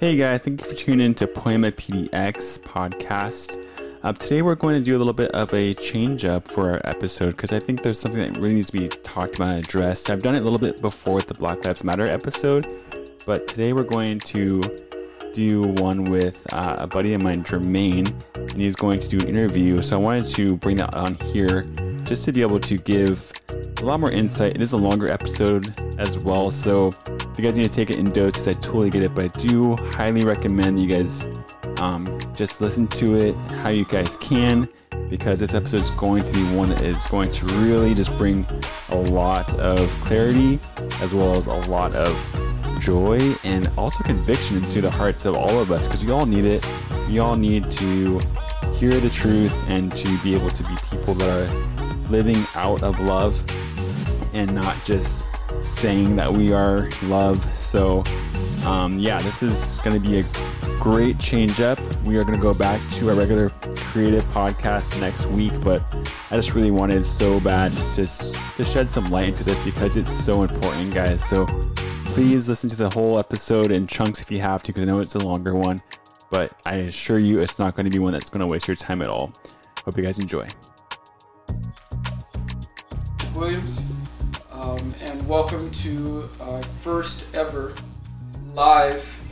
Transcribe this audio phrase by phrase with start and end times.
[0.00, 3.66] Hey guys, thank you for tuning in to Poema PDX podcast.
[4.04, 6.80] Uh, today we're going to do a little bit of a change up for our
[6.84, 10.08] episode because I think there's something that really needs to be talked about and addressed.
[10.08, 12.68] I've done it a little bit before with the Black Lives Matter episode,
[13.26, 14.62] but today we're going to
[15.32, 19.26] do one with uh, a buddy of mine, Jermaine, and he's going to do an
[19.26, 19.82] interview.
[19.82, 21.64] So I wanted to bring that on here
[22.08, 23.30] just to be able to give
[23.80, 24.52] a lot more insight.
[24.52, 27.98] It is a longer episode as well, so if you guys need to take it
[27.98, 29.14] in doses, I totally get it.
[29.14, 31.26] But I do highly recommend you guys
[31.78, 34.68] um, just listen to it how you guys can
[35.10, 38.44] because this episode is going to be one that is going to really just bring
[38.90, 40.58] a lot of clarity
[41.00, 42.16] as well as a lot of
[42.80, 46.46] joy and also conviction into the hearts of all of us because we all need
[46.46, 46.66] it.
[47.08, 48.18] We all need to
[48.78, 51.67] hear the truth and to be able to be people that are
[52.10, 53.42] living out of love
[54.34, 55.26] and not just
[55.62, 57.42] saying that we are love.
[57.56, 58.02] So,
[58.66, 60.24] um, yeah, this is going to be a
[60.80, 61.78] great change up.
[62.04, 65.82] We are going to go back to our regular creative podcast next week, but
[66.30, 70.12] I just really wanted so bad just to shed some light into this because it's
[70.12, 71.24] so important, guys.
[71.24, 71.46] So,
[72.04, 75.00] please listen to the whole episode in chunks if you have to, because I know
[75.00, 75.78] it's a longer one.
[76.30, 78.76] But I assure you, it's not going to be one that's going to waste your
[78.76, 79.32] time at all.
[79.84, 80.46] Hope you guys enjoy.
[83.38, 83.86] Williams,
[84.50, 87.72] um, and welcome to our first ever
[88.52, 89.24] live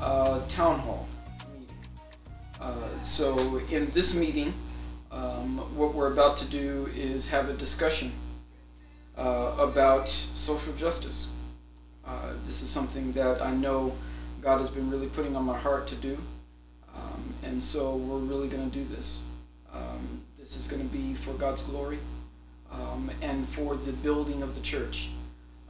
[0.00, 1.08] uh, town hall
[1.52, 1.74] meeting.
[2.60, 4.54] Uh, so, in this meeting,
[5.10, 8.12] um, what we're about to do is have a discussion
[9.16, 11.26] uh, about social justice.
[12.06, 13.92] Uh, this is something that I know
[14.40, 16.16] God has been really putting on my heart to do,
[16.94, 19.24] um, and so we're really going to do this.
[19.74, 21.98] Um, this is going to be for God's glory
[22.72, 25.10] um, and for the building of the church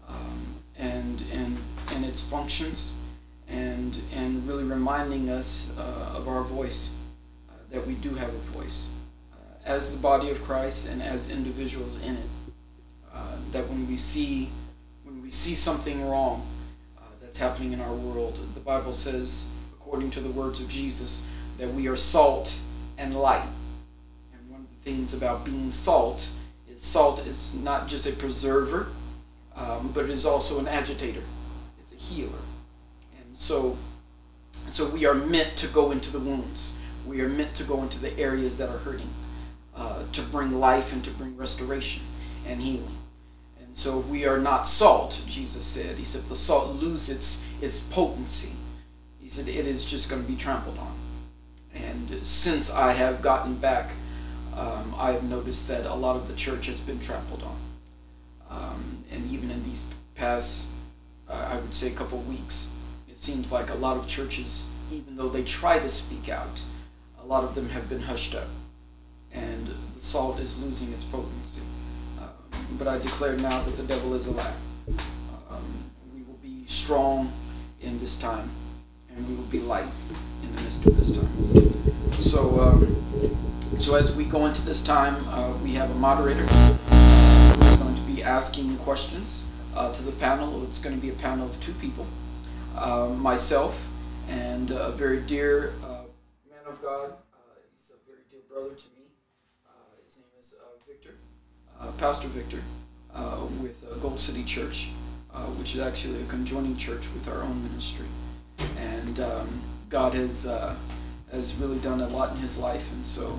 [0.08, 0.40] um,
[0.78, 1.56] and, and,
[1.94, 2.96] and its functions
[3.48, 6.94] and, and really reminding us uh, of our voice,
[7.48, 8.90] uh, that we do have a voice
[9.32, 12.28] uh, as the body of Christ and as individuals in it.
[13.12, 14.50] Uh, that when we see
[15.02, 16.46] when we see something wrong
[16.98, 21.26] uh, that's happening in our world, the Bible says, according to the words of Jesus,
[21.56, 22.60] that we are salt
[22.98, 23.48] and light.
[24.34, 26.30] And one of the things about being salt
[26.78, 28.88] salt is not just a preserver,
[29.56, 31.22] um, but it is also an agitator.
[31.80, 32.38] It's a healer.
[33.18, 33.76] And so,
[34.70, 36.78] so we are meant to go into the wounds.
[37.06, 39.08] We are meant to go into the areas that are hurting,
[39.74, 42.02] uh, to bring life and to bring restoration
[42.46, 42.96] and healing.
[43.60, 47.10] And so if we are not salt, Jesus said, he said, if the salt lose
[47.10, 48.52] its, its potency,
[49.20, 50.94] he said, it is just going to be trampled on.
[51.74, 53.90] And since I have gotten back
[54.58, 57.56] um, I have noticed that a lot of the church has been trampled on.
[58.50, 59.84] Um, and even in these
[60.16, 60.66] past,
[61.28, 62.72] uh, I would say, a couple weeks,
[63.08, 66.62] it seems like a lot of churches, even though they try to speak out,
[67.22, 68.48] a lot of them have been hushed up.
[69.32, 71.62] And the salt is losing its potency.
[72.18, 72.28] Um,
[72.78, 74.52] but I declare now that the devil is a lie.
[75.50, 77.30] Um, we will be strong
[77.80, 78.50] in this time,
[79.14, 79.86] and we will be light
[80.42, 82.12] in the midst of this time.
[82.18, 82.96] So, um,
[83.76, 88.00] so as we go into this time, uh, we have a moderator who's going to
[88.02, 89.46] be asking questions
[89.76, 90.64] uh, to the panel.
[90.64, 92.06] It's going to be a panel of two people,
[92.76, 93.86] uh, myself
[94.28, 96.04] and a very dear uh,
[96.50, 97.12] man of God.
[97.32, 97.36] Uh,
[97.76, 99.04] he's a very dear brother to me.
[99.66, 99.70] Uh,
[100.04, 100.54] his name is
[100.86, 101.14] Victor,
[101.98, 102.62] Pastor Victor,
[103.60, 104.88] with Gold City Church,
[105.58, 108.06] which is actually a conjoining church with our own ministry.
[108.78, 109.48] And um,
[109.88, 110.46] God has
[111.30, 113.38] has really done a lot in his life, and so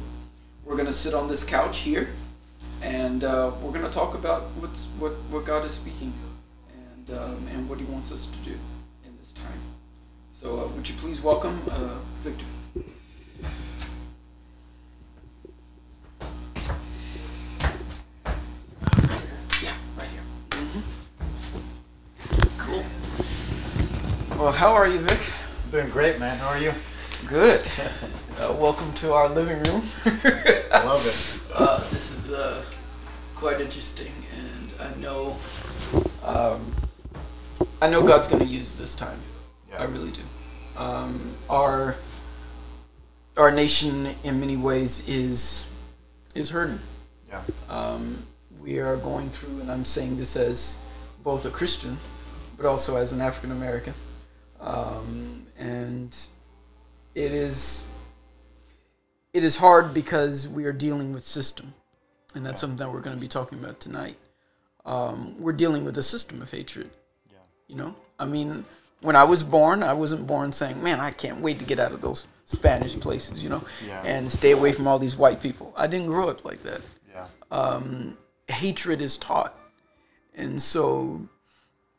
[0.69, 2.09] we're going to sit on this couch here,
[2.83, 6.13] and uh, we're going to talk about what's what what God is speaking,
[6.69, 8.55] and um, and what He wants us to do
[9.03, 9.59] in this time.
[10.29, 12.45] So, uh, would you please welcome uh, Victor?
[19.63, 20.21] Yeah, right here.
[22.59, 22.85] Cool.
[24.37, 25.19] Well, how are you, Vic?
[25.71, 26.37] Doing great, man.
[26.37, 26.71] How are you?
[27.27, 27.69] Good.
[28.39, 29.83] Uh, welcome to our living room.
[30.71, 31.43] Love it.
[31.53, 32.63] Uh, this is uh,
[33.35, 35.35] quite interesting, and I know,
[36.23, 36.73] um,
[37.81, 39.19] I know God's going to use this time.
[39.69, 39.81] Yeah.
[39.81, 40.21] I really do.
[40.77, 41.97] Um, our
[43.37, 45.69] our nation, in many ways, is
[46.35, 46.79] is hurting.
[47.27, 47.41] Yeah.
[47.69, 48.25] Um,
[48.61, 50.81] we are going through, and I'm saying this as
[51.21, 51.97] both a Christian,
[52.55, 53.93] but also as an African American,
[54.61, 56.15] um, and
[57.19, 57.85] it is
[59.33, 61.73] it is hard because we are dealing with system,
[62.33, 62.61] and that's yeah.
[62.61, 64.15] something that we're going to be talking about tonight.
[64.85, 66.89] Um, we're dealing with a system of hatred.
[67.29, 67.37] Yeah.
[67.67, 68.65] You know, I mean,
[69.01, 71.91] when I was born, I wasn't born saying, "Man, I can't wait to get out
[71.91, 74.01] of those Spanish places," you know, Yeah.
[74.03, 75.73] and stay away from all these white people.
[75.75, 76.81] I didn't grow up like that.
[77.13, 77.27] Yeah.
[78.47, 79.53] Hatred is taught,
[80.33, 81.27] and so,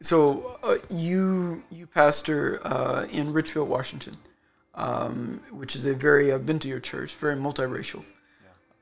[0.03, 4.17] so uh, you you pastor uh, in Ridgefield, Washington,
[4.75, 8.05] um, which is a very I've been to your church, very multiracial.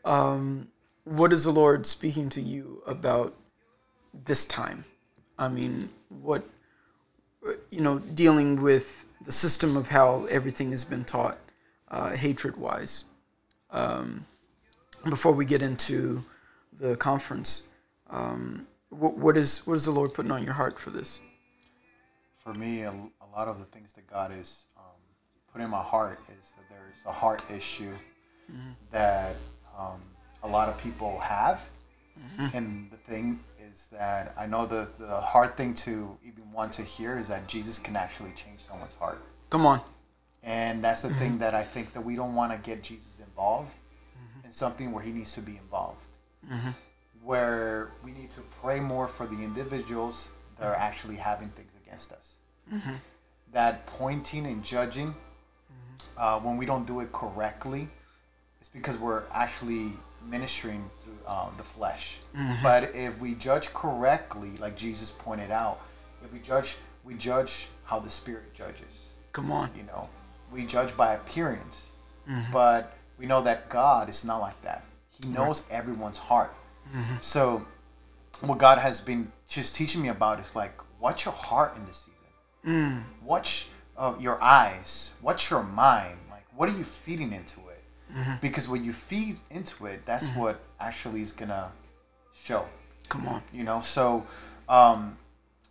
[0.04, 0.68] Um,
[1.04, 3.34] what is the Lord speaking to you about
[4.24, 4.84] this time?
[5.38, 6.44] I mean, what
[7.70, 11.38] you know, dealing with the system of how everything has been taught,
[11.88, 13.04] uh, hatred wise.
[13.70, 14.24] Um,
[15.08, 16.24] before we get into
[16.72, 17.64] the conference,
[18.10, 21.20] um, what, what is what is the Lord putting on your heart for this?
[22.36, 24.66] For me, a, a lot of the things that God is
[25.58, 27.92] putting in my heart is that there's a heart issue
[28.50, 28.70] mm-hmm.
[28.92, 29.34] that
[29.76, 30.00] um,
[30.44, 31.68] a lot of people have.
[32.18, 32.56] Mm-hmm.
[32.56, 33.40] And the thing
[33.72, 37.48] is that I know the, the hard thing to even want to hear is that
[37.48, 39.20] Jesus can actually change someone's heart.
[39.50, 39.80] Come on,
[40.42, 41.38] And that's the thing mm-hmm.
[41.38, 43.74] that I think that we don't want to get Jesus involved
[44.44, 46.04] in something where he needs to be involved.
[47.24, 52.12] Where we need to pray more for the individuals that are actually having things against
[52.12, 52.36] us.
[53.52, 55.14] That pointing and judging,
[56.16, 57.88] uh, when we don't do it correctly,
[58.60, 59.92] it's because we're actually
[60.28, 62.18] ministering through uh, the flesh.
[62.62, 65.80] But if we judge correctly, like Jesus pointed out,
[66.24, 69.08] if we judge, we judge how the Spirit judges.
[69.32, 70.08] Come on, you know
[70.50, 71.86] we judge by appearance
[72.52, 74.84] but we know that god is not like that.
[75.10, 76.54] He knows everyone's heart.
[77.20, 77.64] So
[78.40, 82.04] what god has been just teaching me about is like watch your heart in this
[82.06, 83.04] season.
[83.24, 83.68] Watch
[83.98, 85.14] uh, your eyes.
[85.20, 86.18] What's your mind?
[86.30, 87.82] Like what are you feeding into it?
[88.16, 88.34] Mm-hmm.
[88.40, 90.40] Because when you feed into it that's mm-hmm.
[90.40, 91.72] what actually is gonna
[92.32, 92.66] show.
[93.08, 94.24] Come on, you know so
[94.68, 95.16] um,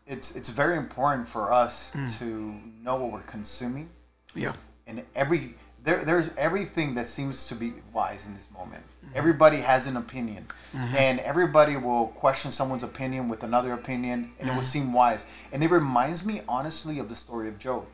[0.06, 2.20] it's it's very important for us mm.
[2.20, 3.90] to know what we're consuming.
[4.34, 4.54] Yeah,
[4.88, 5.54] and every
[5.84, 8.84] there there's everything that seems to be wise in this moment.
[8.84, 9.18] Mm-hmm.
[9.18, 10.48] Everybody has an opinion.
[10.98, 15.26] And everybody will question someone's opinion with another opinion and it will seem wise.
[15.52, 17.86] And it reminds me honestly of the story of Job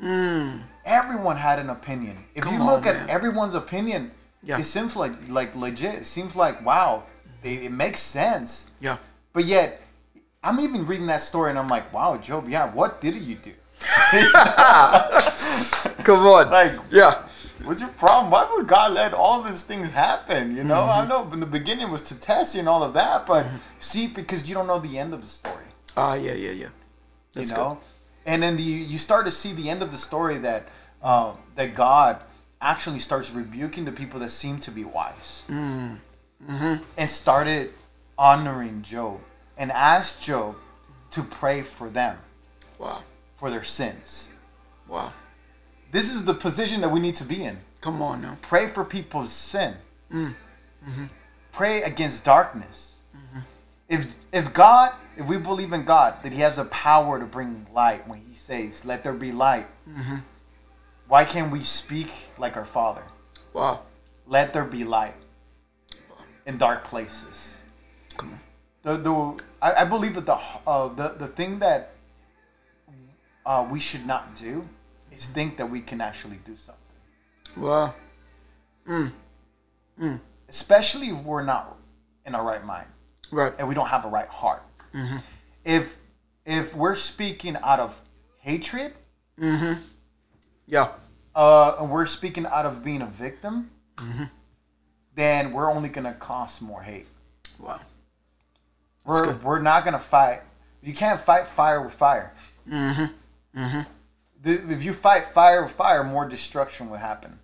[0.00, 3.10] everyone had an opinion if Come you look on, at man.
[3.10, 4.10] everyone's opinion
[4.42, 4.58] Yeah.
[4.58, 7.04] it seems like like legit it seems like wow
[7.42, 8.96] they, it makes sense yeah,
[9.32, 9.82] but yet,
[10.42, 13.52] I'm even reading that story and I'm like, wow, Job, yeah, what did you do?
[16.04, 17.22] come on, Like, yeah,
[17.64, 18.30] what's your problem?
[18.30, 20.56] Why would God let all these things happen?
[20.56, 23.26] You know, I know in the beginning was to test you and all of that,
[23.26, 23.46] but
[23.78, 25.64] see, because you don't know the end of the story,
[25.96, 26.68] ah, yeah, yeah, yeah.
[27.34, 27.78] That's you know,
[28.28, 30.68] and then the, you start to see the end of the story that
[31.02, 32.20] um, that God
[32.60, 35.96] actually starts rebuking the people that seem to be wise, mm.
[36.46, 36.74] mm-hmm.
[36.96, 37.70] and started
[38.18, 39.20] honoring Job
[39.56, 40.56] and asked Job
[41.10, 42.18] to pray for them.
[42.78, 43.02] Wow,
[43.36, 44.28] for their sins.
[44.86, 45.12] wow.
[45.90, 47.56] This is the position that we need to be in.
[47.80, 48.36] Come on now.
[48.42, 49.74] Pray for people's sin.
[50.12, 50.34] Mm.
[50.86, 51.04] Mm-hmm.
[51.52, 52.98] Pray against darkness.
[53.16, 53.38] Mm-hmm.
[53.88, 57.66] If if God, if we believe in God that He has the power to bring
[57.72, 59.66] light when He says, "Let there be light,"
[61.08, 63.04] why can't we speak like our Father?
[63.54, 63.80] Wow.
[64.26, 65.14] Let there be light
[66.46, 67.62] in dark places.
[68.16, 68.40] Come on.
[68.82, 71.92] The the I, I believe that the uh, the the thing that
[73.46, 74.68] uh, we should not do
[75.10, 76.82] is think that we can actually do something.
[77.56, 77.94] Wow.
[80.48, 81.76] especially if we're not
[82.24, 82.88] in our right mind
[83.30, 83.52] Right.
[83.58, 84.62] and we don't have a right heart.
[84.94, 85.18] Mm-hmm.
[85.64, 86.00] If
[86.46, 88.00] if we're speaking out of
[88.38, 88.94] hatred,
[89.38, 89.80] mm-hmm.
[90.66, 90.92] Yeah.
[91.34, 94.24] uh, and we're speaking out of being a victim, mm-hmm.
[95.14, 97.06] then we're only gonna cause more hate.
[97.58, 97.80] Wow.
[99.04, 99.42] We're good.
[99.42, 100.40] we're not gonna fight.
[100.82, 102.32] You can't fight fire with fire.
[104.40, 107.38] The, if you fight fire with fire, more destruction will happen.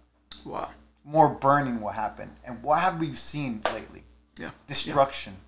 [0.44, 0.70] Wow.
[1.04, 2.30] More burning will happen.
[2.44, 4.04] And what have we seen lately?
[4.38, 4.50] Yeah.
[4.66, 5.34] Destruction.
[5.34, 5.43] Yeah.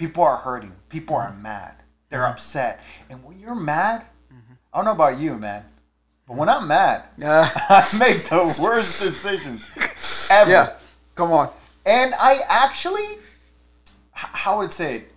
[0.00, 0.72] People are hurting.
[0.88, 1.42] People are mm-hmm.
[1.42, 1.74] mad.
[2.08, 2.32] They're mm-hmm.
[2.32, 2.80] upset.
[3.10, 4.00] And when you're mad,
[4.32, 4.54] mm-hmm.
[4.72, 5.62] I don't know about you, man,
[6.26, 7.46] but when I'm mad, Yeah.
[7.68, 9.76] I make the worst decisions
[10.30, 10.50] ever.
[10.50, 10.72] yeah.
[11.16, 11.50] Come on.
[11.84, 13.18] And I actually,
[14.12, 15.12] how would I say it?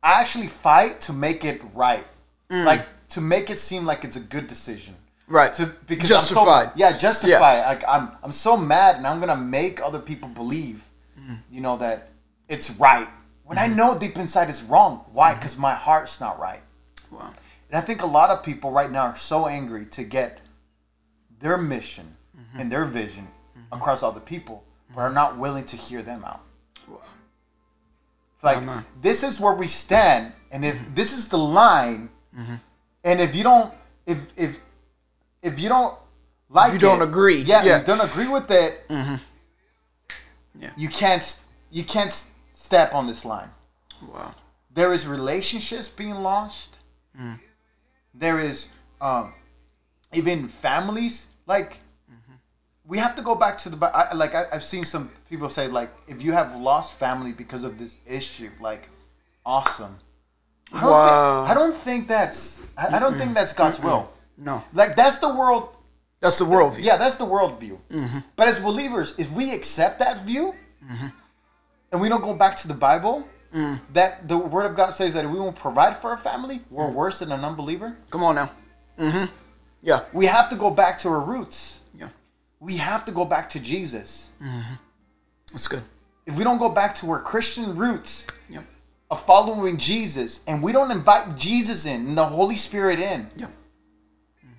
[0.00, 2.06] I actually fight to make it right.
[2.50, 2.64] Mm.
[2.64, 4.94] Like, to make it seem like it's a good decision.
[5.26, 5.52] Right.
[5.54, 6.70] To because I'm so- Justified.
[6.76, 7.66] yeah, justify.
[7.66, 10.84] Like I'm I'm so mad, and I'm gonna make other people believe,
[11.18, 11.38] mm.
[11.50, 12.10] you know, that
[12.48, 13.08] it's right
[13.44, 15.04] when I know deep inside it's wrong.
[15.12, 15.30] Why?
[15.30, 15.40] Mm-hmm.
[15.40, 16.62] Because my heart's not right.
[17.10, 17.32] Wow.
[17.68, 20.40] And I think a lot of people right now are so angry to get
[21.38, 22.60] their mission mm-hmm.
[22.60, 23.74] and their vision mm-hmm.
[23.74, 26.40] across other people, but are not willing to hear them out.
[26.88, 27.00] Wow.
[28.42, 32.10] Like this is where we stand, and if this is the line,
[33.02, 33.72] and if you don't
[34.06, 34.60] if if
[35.42, 35.96] if you don't
[36.50, 37.80] like you don't it, agree, yeah, yeah.
[37.80, 38.84] you don't agree with it,
[40.56, 40.70] Yeah.
[40.76, 42.24] you can't you can't
[42.64, 43.50] step on this line.
[44.12, 44.34] Wow.
[44.72, 46.70] There is relationships being lost.
[47.20, 47.38] Mm.
[48.14, 49.34] There is um,
[50.12, 51.70] even families like
[52.10, 52.36] mm-hmm.
[52.86, 55.68] we have to go back to the I, like I, I've seen some people say
[55.68, 58.88] like if you have lost family because of this issue like
[59.44, 59.98] awesome.
[60.72, 61.44] I don't, Wow.
[61.44, 64.10] think, I don't think that's I, I don't think that's God's will.
[64.36, 65.68] No, Like that's the world
[66.20, 66.82] that's the worldview.
[66.82, 67.78] yeah, that's the worldview.
[67.90, 68.20] Mm-hmm.
[68.36, 71.08] But as believers, if we accept that view mm-hmm.
[71.94, 73.24] And we don't go back to the Bible,
[73.92, 76.90] that the Word of God says that if we won't provide for our family, we're
[76.90, 77.96] worse than an unbeliever.
[78.10, 78.50] Come on now.
[78.98, 79.32] Mm-hmm.
[79.80, 80.00] Yeah.
[80.12, 81.82] We have to go back to our roots.
[81.96, 82.08] Yeah.
[82.58, 84.30] We have to go back to Jesus.
[84.42, 84.74] Mm-hmm.
[85.52, 85.82] That's good.
[86.26, 88.62] If we don't go back to our Christian roots Yeah.
[89.08, 93.46] of following Jesus and we don't invite Jesus in and the Holy Spirit in, Yeah.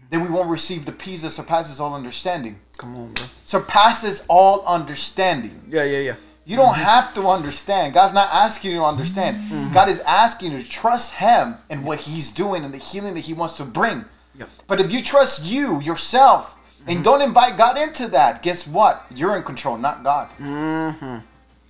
[0.10, 2.62] then we won't receive the peace that surpasses all understanding.
[2.78, 3.26] Come on, bro.
[3.44, 5.62] Surpasses all understanding.
[5.68, 6.16] Yeah, yeah, yeah.
[6.46, 6.84] You don't mm-hmm.
[6.84, 7.94] have to understand.
[7.94, 9.42] God's not asking you to understand.
[9.42, 9.74] Mm-hmm.
[9.74, 13.22] God is asking you to trust Him and what He's doing and the healing that
[13.22, 14.06] He wants to bring.
[14.38, 14.50] Yep.
[14.68, 17.02] But if you trust you, yourself, and mm-hmm.
[17.04, 19.06] don't invite God into that, guess what?
[19.14, 20.30] You're in control, not God.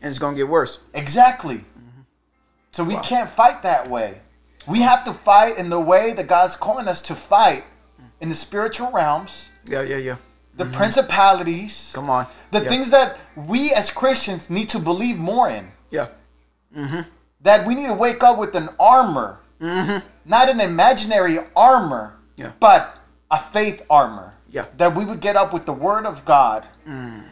[0.01, 0.81] And it's gonna get worse.
[0.93, 1.63] Exactly.
[2.71, 4.19] So we can't fight that way.
[4.67, 7.63] We have to fight in the way that God's calling us to fight
[8.19, 10.15] in the spiritual realms, Yeah, yeah, yeah.
[10.55, 10.73] The mm-hmm.
[10.73, 12.25] principalities, Come on.
[12.51, 12.69] the yeah.
[12.69, 15.67] things that we as Christians need to believe more in.
[15.89, 16.07] Yeah.
[16.75, 17.01] Mm-hmm.
[17.41, 20.05] that we need to wake up with an armor, mm-hmm.
[20.25, 22.51] not an imaginary armor, Yeah.
[22.59, 22.97] but
[23.31, 24.33] a faith armor.
[24.49, 24.65] Yeah.
[24.77, 27.23] That we would get up with the Word of God, mm.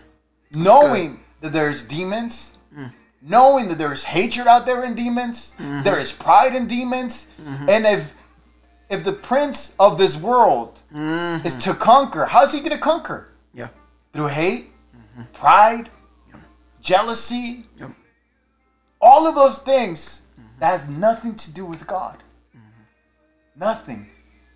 [0.56, 2.92] knowing that there's demons, mm.
[3.22, 7.28] knowing that there's hatred out there in demons, there is pride in demons,
[7.70, 8.14] and if
[8.94, 11.46] if the prince of this world mm-hmm.
[11.46, 13.30] is to conquer, how's he going to conquer?
[13.54, 13.70] Yeah.
[14.14, 15.24] Through hate, mm-hmm.
[15.34, 15.90] pride,
[16.82, 17.92] jealousy, Yep.
[19.02, 20.60] all of those things mm-hmm.
[20.60, 22.18] that has nothing to do with God.
[23.56, 24.10] Nothing.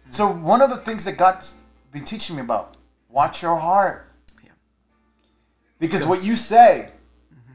[0.10, 1.56] So one of the things that God's
[1.92, 2.78] been teaching me about,
[3.10, 4.08] watch your heart.
[4.44, 4.52] Yeah.
[5.80, 6.90] Because what you say,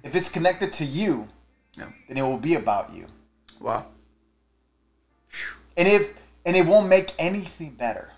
[0.03, 1.29] if it's connected to you,
[1.77, 1.91] Yeah.
[2.09, 3.07] then it will be about you.
[3.61, 3.87] Wow.
[5.77, 8.11] And if and it won't make anything better.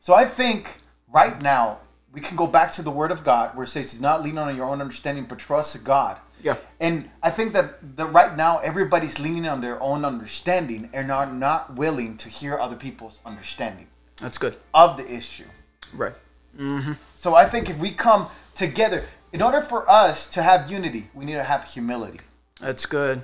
[0.00, 0.78] So I think
[1.12, 1.78] right now
[2.12, 4.38] we can go back to the word of God where it says do not lean
[4.38, 6.16] on your own understanding but trust God.
[6.42, 6.56] Yeah.
[6.80, 11.26] And I think that, that right now everybody's leaning on their own understanding and are
[11.26, 13.88] not willing to hear other people's understanding
[14.20, 14.56] That's good.
[14.72, 15.44] of the issue.
[15.92, 16.14] Right.
[16.58, 16.92] Mm-hmm.
[17.16, 21.24] So I think if we come together, in order for us to have unity, we
[21.24, 22.20] need to have humility.
[22.60, 23.22] That's good.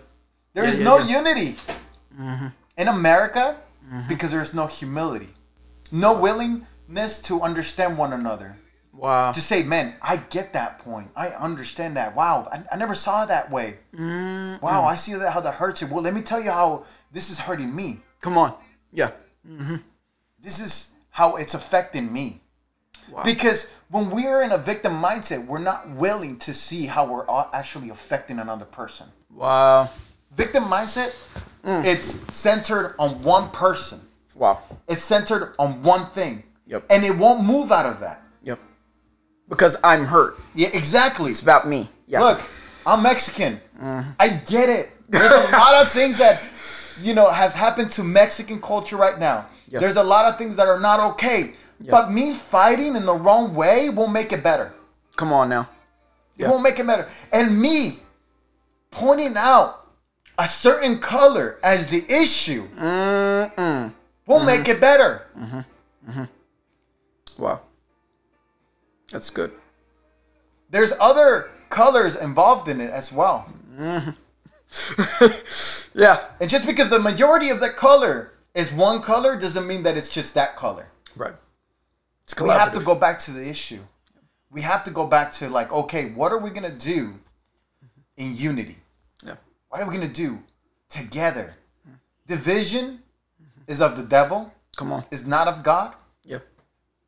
[0.53, 1.19] There Yeah, is yeah, no yeah.
[1.19, 1.57] unity
[2.21, 2.47] mm-hmm.
[2.77, 4.09] In America mm-hmm.
[4.09, 5.29] because there is no humility,
[5.93, 8.57] no willingness to understand one another.
[8.93, 9.33] Wow.
[9.33, 11.11] To say, man, I get that point.
[11.17, 12.15] I understand that.
[12.15, 13.79] Wow, I, I never saw that way.
[13.93, 14.65] Mm-hmm.
[14.65, 15.89] Wow, I see that how that hurts you.
[15.89, 18.03] Well, let me tell you how this is hurting me.
[18.21, 18.55] Come on.
[18.93, 19.11] Yeah.
[19.49, 19.77] Mm-hmm.
[20.41, 22.41] This is how it's affecting me.
[23.11, 23.25] Wow.
[23.25, 27.91] Because when we're in a victim mindset, we're not willing to see how we're actually
[27.91, 29.09] affecting another person.
[29.31, 29.91] Wow.
[30.33, 31.15] Victim mindset,
[31.65, 31.85] Mm.
[31.85, 34.01] it's centered on one person.
[34.35, 34.63] Wow.
[34.89, 36.43] It's centered on one thing.
[36.67, 36.85] Yep.
[36.91, 38.23] And it won't move out of that.
[38.43, 38.59] Yep.
[39.49, 40.39] Because I'm hurt.
[40.55, 41.31] Yeah, exactly.
[41.31, 41.89] It's about me.
[42.07, 42.21] Yeah.
[42.21, 42.41] Look,
[42.87, 43.61] I'm Mexican.
[43.81, 44.11] Mm-hmm.
[44.19, 44.91] I get it.
[45.09, 49.47] There's a lot of things that you know have happened to Mexican culture right now.
[49.69, 49.79] Yeah.
[49.81, 51.55] There's a lot of things that are not okay.
[51.91, 54.73] But me fighting in the wrong way won't make it better.
[55.17, 55.69] Come on now.
[56.39, 56.51] It Yeah.
[56.51, 57.09] won't make it better.
[57.33, 57.99] And me
[58.91, 59.84] pointing out
[60.39, 62.69] a certain color as the issue
[64.27, 65.27] won't make it better.
[65.39, 65.61] Mm-hmm.
[66.11, 67.43] Mm-hmm.
[67.43, 67.61] Wow.
[69.11, 69.53] That's good.
[70.71, 73.47] There's other colors involved in it as well.
[73.77, 74.11] Mm-hmm.
[75.95, 76.25] Yeah.
[76.41, 80.13] And just because the majority of the color is one color doesn't mean that it's
[80.13, 80.89] just that color.
[81.17, 81.35] Right.
[82.25, 83.81] It's We have to go back to the issue.
[84.51, 87.15] We have to go back to like, okay, what are we gonna do
[88.17, 88.79] in unity?
[89.75, 90.39] What are we gonna do
[90.89, 91.57] together?
[92.29, 93.01] Division
[93.67, 95.03] is of the devil, Come on.
[95.11, 96.39] is not of God, Yeah.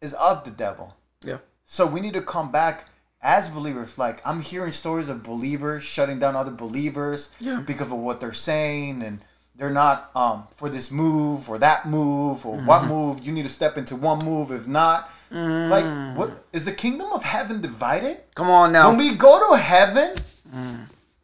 [0.00, 0.96] is of the devil.
[1.22, 1.36] Yeah.
[1.64, 2.86] So we need to come back
[3.22, 3.98] as believers.
[3.98, 7.62] Like I'm hearing stories of believers shutting down other believers Yeah.
[7.64, 9.20] because of what they're saying, and
[9.54, 12.88] they're not um, for this move or that move or what Mm-hmm.
[12.88, 13.20] move.
[13.24, 14.50] You need to step into one move.
[14.50, 15.84] If not, like
[16.16, 18.22] what is the kingdom of heaven divided?
[18.34, 18.88] Come on now.
[18.88, 20.16] When we go to heaven,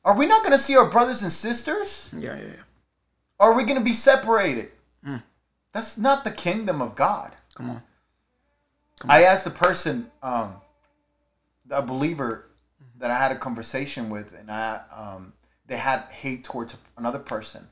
[0.04, 2.12] are we not going to see our brothers and sisters?
[2.16, 2.62] yeah, yeah, yeah.
[3.40, 4.71] Are we going to be separated?
[5.73, 7.32] That's not the kingdom of God.
[7.54, 7.82] Come on.
[9.09, 10.56] I asked the person, um,
[11.71, 12.47] a believer
[12.99, 15.32] that I had a conversation with, and I um,
[15.66, 17.66] they had hate towards another person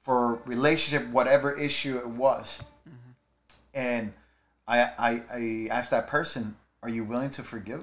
[0.00, 2.62] for relationship, whatever issue it was,
[3.74, 4.12] and
[4.68, 7.82] I, I I asked that person, "Are you willing to forgive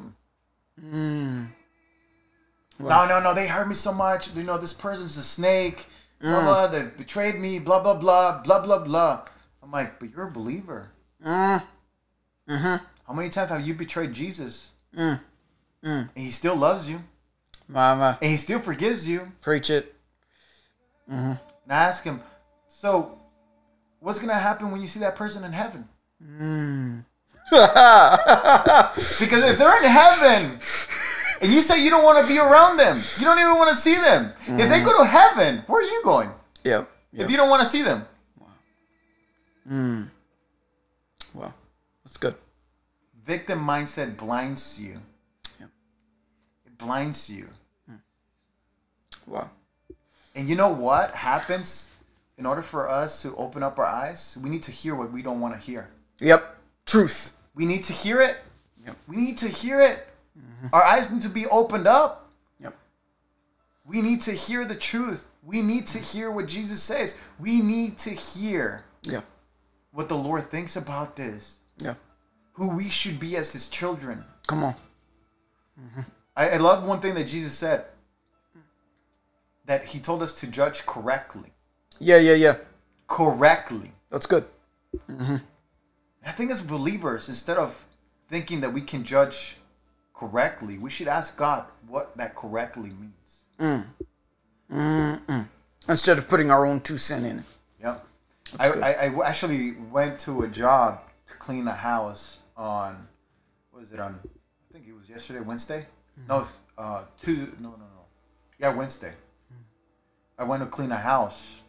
[2.77, 3.33] them?" No, no, no.
[3.33, 4.35] They hurt me so much.
[4.35, 5.85] You know, this person's a snake.
[6.19, 6.43] Blah mm.
[6.43, 6.67] blah.
[6.67, 7.59] They betrayed me.
[7.59, 8.41] Blah blah blah.
[8.41, 9.25] Blah blah blah.
[9.61, 10.89] I'm like, but you're a believer.
[11.25, 11.63] Mm.
[12.49, 12.85] Mm-hmm.
[13.07, 14.73] How many times have you betrayed Jesus?
[14.95, 15.19] Mm.
[15.83, 16.09] mm.
[16.09, 17.01] And he still loves you.
[17.67, 19.31] Mama, And he still forgives you.
[19.41, 19.93] preach it.
[21.11, 21.31] Mm-hmm.
[21.31, 22.21] And I ask him,
[22.69, 23.19] so
[23.99, 25.87] what's going to happen when you see that person in heaven?
[26.23, 27.03] Mm.
[28.89, 30.59] Because if they're in heaven
[31.41, 33.75] and you say you don't want to be around them, you don't even want to
[33.75, 34.33] see them.
[34.41, 35.37] If they go to mm-hmm.
[35.37, 36.29] heaven, where are you going?
[36.63, 36.89] Yep.
[37.13, 38.05] If you don't want to see them.
[39.67, 40.03] Hmm.
[41.33, 41.53] Well,
[42.03, 42.35] that's good.
[43.25, 44.99] Victim mindset blinds you.
[45.59, 45.69] Yep.
[46.65, 47.49] It blinds you.
[47.89, 47.95] Hmm.
[49.25, 49.49] Wow.
[50.35, 51.91] And you know what happens
[52.37, 54.37] in order for us to open up our eyes?
[54.41, 55.89] We need to hear what we don't want to hear.
[56.19, 56.55] Yep.
[56.85, 57.35] Truth.
[57.55, 58.37] We need to hear it.
[58.85, 58.95] Yep.
[59.07, 60.07] We need to hear it.
[60.73, 62.31] Our eyes need to be opened up.
[62.59, 62.75] Yep.
[63.85, 65.29] We need to hear the truth.
[65.43, 67.17] We need to hear what Jesus says.
[67.39, 69.21] We need to hear Yeah.
[69.91, 71.95] what the Lord thinks about this, Yeah.
[72.53, 74.25] who we should be as His children.
[74.47, 74.75] Come on.
[76.35, 77.85] I, I love one thing that Jesus said
[79.65, 81.53] that He told us to judge correctly.
[81.99, 82.55] Yeah, yeah, yeah.
[83.07, 83.91] Correctly.
[84.09, 84.45] That's good.
[85.09, 85.37] Mm-hmm.
[86.25, 87.85] I think as believers, instead of
[88.27, 89.57] thinking that we can judge
[90.17, 93.85] correctly, we should ask God what that correctly means.
[94.69, 95.47] Mm.
[95.87, 97.45] Instead of putting our own two cent in it.
[97.81, 98.05] Yep.
[98.59, 98.69] I.
[98.69, 103.07] I, I actually went to a job to clean a house on,
[103.71, 104.19] what was it on?
[104.25, 105.85] I think it was yesterday, Wednesday.
[106.27, 106.49] No, mm-hmm.
[106.77, 107.53] uh, two.
[107.59, 108.05] No, no, no.
[108.59, 109.13] Yeah, Wednesday.
[109.53, 109.63] Mm.
[110.39, 111.61] I went to clean a house.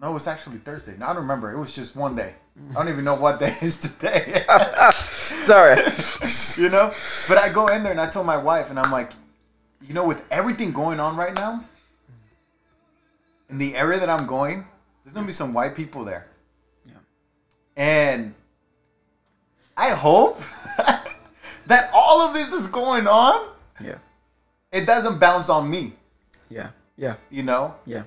[0.00, 0.96] No, it was actually Thursday.
[0.96, 1.52] No, I don't remember.
[1.52, 2.34] It was just one day.
[2.70, 4.44] I don't even know what day is today.
[4.92, 5.76] Sorry.
[6.62, 6.90] you know.
[7.28, 9.12] But I go in there and I tell my wife, and I'm like,
[9.82, 11.64] you know, with everything going on right now,
[13.48, 14.64] in the area that I'm going,
[15.02, 16.26] there's gonna be some white people there.
[16.86, 16.92] Yeah.
[17.76, 18.34] And
[19.76, 20.40] I hope
[21.66, 23.48] that all of this is going on.
[23.82, 23.96] yeah.
[24.72, 25.92] It doesn't bounce on me,
[26.48, 26.70] Yeah.
[26.96, 27.14] Yeah.
[27.30, 27.74] you know.
[27.86, 28.04] Yeah.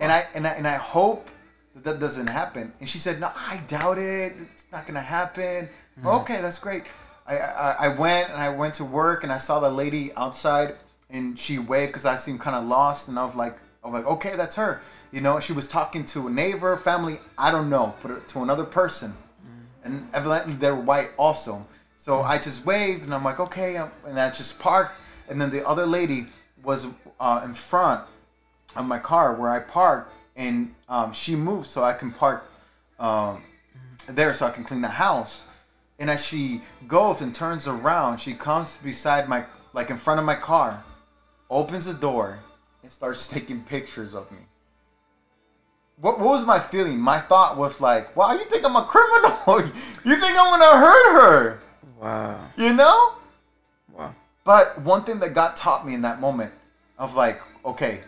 [0.00, 1.30] And I and I and I hope
[1.76, 2.72] that that doesn't happen.
[2.80, 4.34] And she said, "No, I doubt it.
[4.40, 5.68] It's not gonna happen."
[6.04, 6.84] Okay, that's great.
[7.26, 10.74] I, I I went and I went to work and I saw the lady outside
[11.10, 13.94] and she waved because I seemed kind of lost and I was like, I was
[14.02, 14.80] like, okay, that's her.
[15.12, 18.64] You know, she was talking to a neighbor, family, I don't know, but to another
[18.64, 19.14] person,
[19.84, 21.64] and evidently they're white also.
[21.96, 25.00] So I just waved and I'm like, okay, um, and I just parked.
[25.28, 26.26] And then the other lady
[26.62, 26.86] was
[27.20, 28.04] uh, in front
[28.76, 32.50] of my car where I parked, and um, she moved so I can park
[32.98, 33.42] um,
[34.08, 35.44] there so I can clean the house.
[35.98, 40.26] And as she goes and turns around, she comes beside my, like in front of
[40.26, 40.84] my car,
[41.48, 42.38] opens the door,
[42.82, 44.38] and starts taking pictures of me.
[45.98, 47.00] What, what was my feeling?
[47.00, 49.62] My thought was like, wow, you think I'm a criminal?
[50.04, 51.60] you think I'm gonna hurt her?
[51.98, 52.50] Wow.
[52.58, 53.14] You know?
[53.92, 54.14] Wow.
[54.44, 56.52] But one thing that God taught me in that moment
[56.98, 58.02] of like, okay,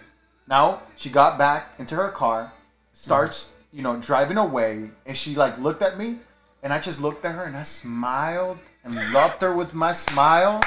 [0.49, 2.53] now she got back into her car,
[2.93, 6.19] starts, you know, driving away, and she like looked at me,
[6.63, 10.61] and I just looked at her and I smiled and loved her with my smile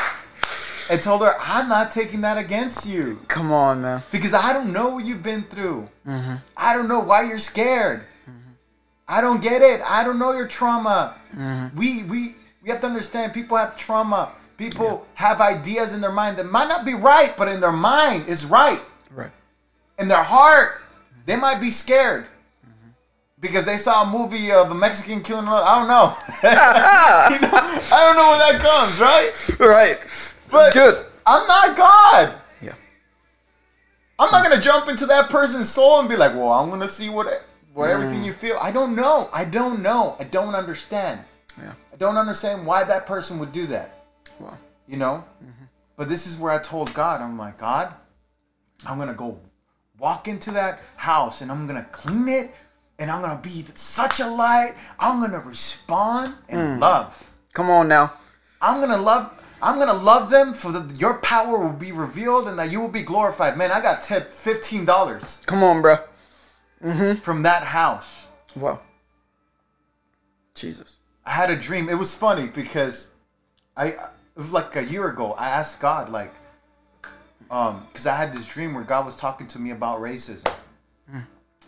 [0.91, 4.01] and told her, I'm not taking that against you Come on, man.
[4.11, 5.89] because I don't know what you've been through.
[6.05, 6.35] Mm-hmm.
[6.55, 8.01] I don't know why you're scared.
[8.29, 8.51] Mm-hmm.
[9.07, 9.81] I don't get it.
[9.85, 11.15] I don't know your trauma.
[11.35, 11.77] Mm-hmm.
[11.77, 14.31] We we we have to understand people have trauma.
[14.57, 18.29] People have ideas in their mind that might not be right, but in their mind
[18.29, 18.79] is right.
[20.01, 20.81] In their heart,
[21.27, 22.25] they might be scared.
[23.39, 25.63] Because they saw a movie of a Mexican killing another.
[25.65, 26.13] I don't know.
[27.33, 29.59] You know, I don't know where that comes, right?
[29.59, 30.35] Right.
[30.51, 31.05] But good.
[31.25, 32.33] I'm not God.
[32.61, 32.73] Yeah.
[34.19, 37.09] I'm not gonna jump into that person's soul and be like, "Well, I'm gonna see
[37.09, 37.27] what
[37.73, 37.93] what Mm.
[37.93, 39.29] everything you feel." I don't know.
[39.33, 40.15] I don't know.
[40.19, 41.23] I don't understand.
[41.57, 41.73] Yeah.
[41.93, 44.03] I don't understand why that person would do that.
[44.39, 44.57] Wow.
[44.87, 45.23] You know.
[45.43, 45.65] Mm-hmm.
[45.95, 47.93] But this is where I told God, I'm like, God,
[48.85, 49.39] I'm gonna go
[50.01, 52.51] walk into that house and I'm gonna clean it
[52.97, 54.73] and I'm gonna be such a light.
[54.99, 56.79] I'm gonna respond and Mm.
[56.79, 57.31] love.
[57.53, 58.13] Come on now.
[58.61, 59.37] I'm gonna love.
[59.61, 62.89] I'm gonna love them for the, your power will be revealed and that you will
[62.89, 63.55] be glorified.
[63.57, 65.97] Man, I got tipped fifteen dollars Come on, bro.
[67.21, 68.27] from that house.
[68.55, 68.79] Wow.
[70.55, 70.97] Jesus.
[71.25, 71.89] I had a dream.
[71.89, 73.11] It was funny because
[73.77, 73.99] I it
[74.35, 75.33] was like a year ago.
[75.33, 76.33] I asked God like,
[77.51, 80.51] um, because I had this dream where God was talking to me about racism,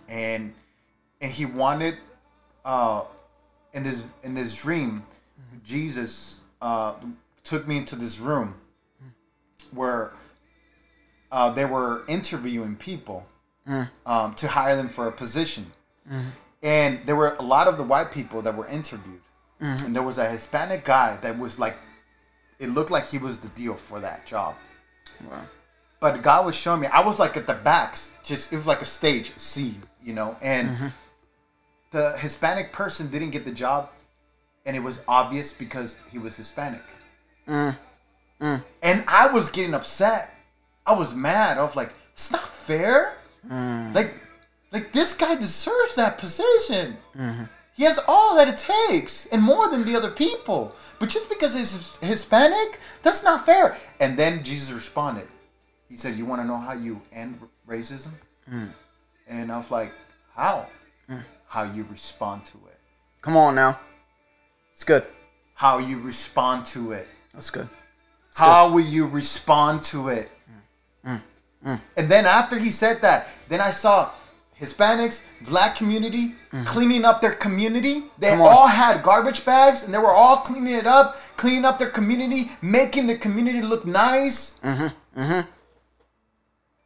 [0.10, 0.54] and
[1.22, 1.98] and He wanted,
[2.65, 3.04] uh,
[3.74, 5.04] in this in this dream,
[5.63, 6.93] Jesus uh
[7.43, 8.56] took me into this room
[9.74, 10.12] where
[11.32, 13.26] uh, they were interviewing people
[14.06, 15.65] um, to hire them for a position.
[16.62, 19.19] And there were a lot of the white people that were interviewed.
[19.86, 21.76] And there was a Hispanic guy that was like,
[22.60, 24.56] it looked like he was the deal for that job.
[25.30, 25.41] Wow.
[26.04, 28.82] But God was showing me, I was like at the backs, just, it was like
[28.82, 30.36] a stage, scene, you know?
[30.42, 30.88] And mm-hmm.
[31.92, 33.89] the Hispanic person didn't get the job.
[34.66, 36.82] And it was obvious because he was Hispanic.
[37.48, 37.78] Mm.
[38.42, 38.63] Mm.
[38.82, 40.36] And I was getting upset.
[40.86, 41.58] I was mad.
[41.58, 43.16] I was like, it's not fair.
[43.50, 43.96] Mm.
[43.96, 44.12] Like,
[44.74, 46.98] like this guy deserves that position.
[47.16, 47.46] Mm-hmm.
[47.78, 50.76] He has all that it takes and more than the other people.
[51.00, 53.78] But just because he's Hispanic, that's not fair.
[54.02, 55.30] And then Jesus responded.
[55.94, 58.14] He said, "You want to know how you end racism?"
[58.50, 58.70] Mm.
[59.28, 59.92] And I was like,
[60.34, 60.66] "How?
[61.08, 61.24] Mm.
[61.46, 62.80] How you respond to it?
[63.22, 63.80] Come on now.
[64.72, 65.06] It's good.
[65.54, 67.08] How you respond to it?
[67.32, 67.70] That's good.
[68.36, 70.32] How will you respond to it?
[71.06, 71.80] Mm.
[71.96, 74.10] And then after he said that, then I saw
[74.60, 76.66] Hispanics, black community mm-hmm.
[76.66, 78.06] cleaning up their community.
[78.18, 81.90] They all had garbage bags and they were all cleaning it up, cleaning up their
[81.90, 84.60] community, making the community look nice.
[84.64, 85.22] Mm-hmm.
[85.22, 85.50] Mm-hmm.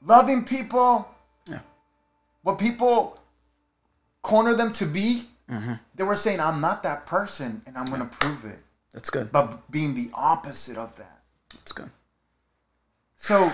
[0.03, 1.07] Loving people.
[1.47, 1.59] Yeah.
[2.43, 3.19] What people
[4.21, 5.23] corner them to be.
[5.49, 5.73] Mm-hmm.
[5.95, 8.59] They were saying, I'm not that person and I'm going to prove it.
[8.93, 9.31] That's good.
[9.31, 11.21] But being the opposite of that.
[11.53, 11.89] That's good.
[13.15, 13.49] So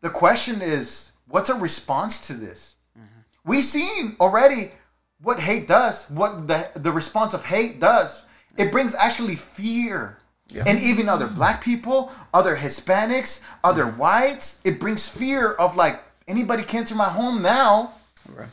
[0.00, 2.76] the question is, what's a response to this?
[2.98, 3.20] Mm-hmm.
[3.44, 4.72] We've seen already
[5.20, 8.24] what hate does, what the the response of hate does.
[8.56, 10.18] It brings actually fear.
[10.50, 10.64] Yeah.
[10.66, 13.98] And even other black people, other Hispanics, other mm-hmm.
[13.98, 17.92] whites, it brings fear of like anybody can enter my home now
[18.34, 18.48] Right.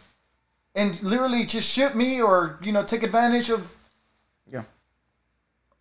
[0.76, 3.76] and literally just shoot me or you know take advantage of
[4.48, 4.64] Yeah.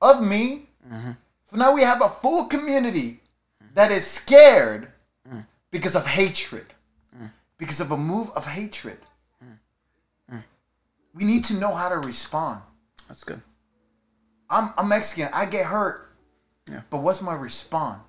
[0.00, 0.68] of me.
[0.88, 1.12] Mm-hmm.
[1.50, 3.20] So now we have a full community
[3.74, 4.92] that is scared
[5.28, 5.44] mm.
[5.70, 6.66] because of hatred,
[7.16, 7.30] mm.
[7.58, 8.98] because of a move of hatred.
[10.30, 10.42] Mm.
[11.14, 12.60] We need to know how to respond.
[13.08, 13.40] That's good.
[14.50, 15.28] I'm, I'm Mexican.
[15.32, 16.12] I get hurt.
[16.70, 16.82] Yeah.
[16.90, 18.00] But what's my response?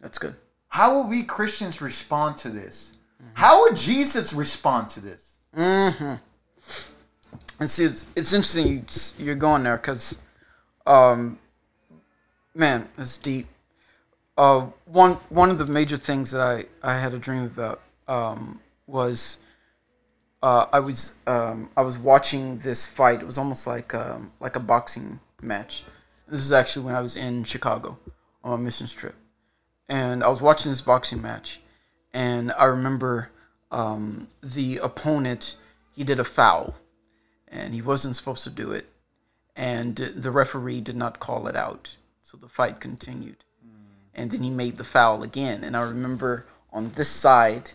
[0.00, 0.34] That's good.
[0.68, 2.96] How will we Christians respond to this?
[3.34, 5.36] How would Jesus respond to this?
[5.56, 6.14] Mm-hmm.
[7.58, 8.84] And see, it's, it's interesting you,
[9.18, 10.18] you're going there because,
[10.86, 11.38] um,
[12.54, 13.46] man, it's deep.
[14.38, 18.60] Uh, one one of the major things that I, I had a dream about um,
[18.86, 19.38] was
[20.42, 23.20] uh, I was um, I was watching this fight.
[23.20, 25.84] It was almost like um, like a boxing match.
[26.28, 27.98] This is actually when I was in Chicago
[28.44, 29.14] on my missions trip,
[29.88, 31.60] and I was watching this boxing match,
[32.12, 33.30] and I remember
[33.70, 35.56] um, the opponent
[35.94, 36.74] he did a foul,
[37.48, 38.86] and he wasn't supposed to do it,
[39.56, 43.44] and the referee did not call it out, so the fight continued,
[44.14, 47.72] and then he made the foul again, and I remember on this side,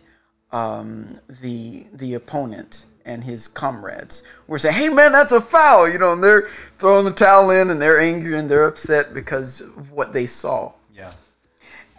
[0.52, 5.98] um, the the opponent and his comrades were saying, "Hey man, that's a foul," you
[5.98, 9.92] know, and they're throwing the towel in, and they're angry and they're upset because of
[9.92, 10.74] what they saw.
[10.94, 11.12] Yeah.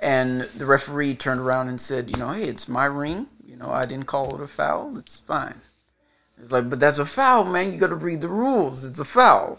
[0.02, 3.28] And the referee turned around and said, you know, hey, it's my ring.
[3.44, 4.98] You know, I didn't call it a foul.
[4.98, 5.60] It's fine.
[6.38, 7.72] It's like, but that's a foul, man.
[7.72, 8.84] You got to read the rules.
[8.84, 9.58] It's a foul.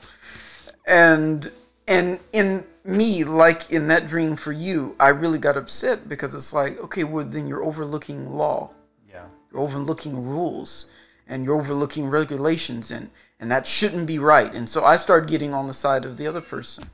[0.86, 1.52] And
[1.88, 6.54] and in me, like in that dream for you, I really got upset because it's
[6.54, 8.70] like, okay, well then you're overlooking law.
[9.10, 9.26] Yeah.
[9.52, 10.92] You're overlooking rules
[11.28, 14.54] and you're overlooking regulations and and that shouldn't be right.
[14.54, 16.90] And so I started getting on the side of the other person.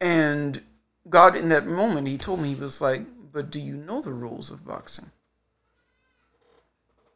[0.00, 0.62] And
[1.08, 4.12] God in that moment he told me he was like, "But do you know the
[4.12, 5.10] rules of boxing?"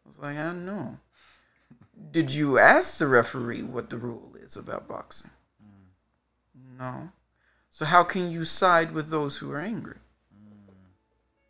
[0.05, 0.99] I was like, "I know."
[2.11, 5.31] Did you ask the referee what the rule is about boxing?
[5.63, 6.79] Mm.
[6.79, 7.13] No.
[7.71, 9.99] So how can you side with those who are angry?
[10.35, 10.75] Mm.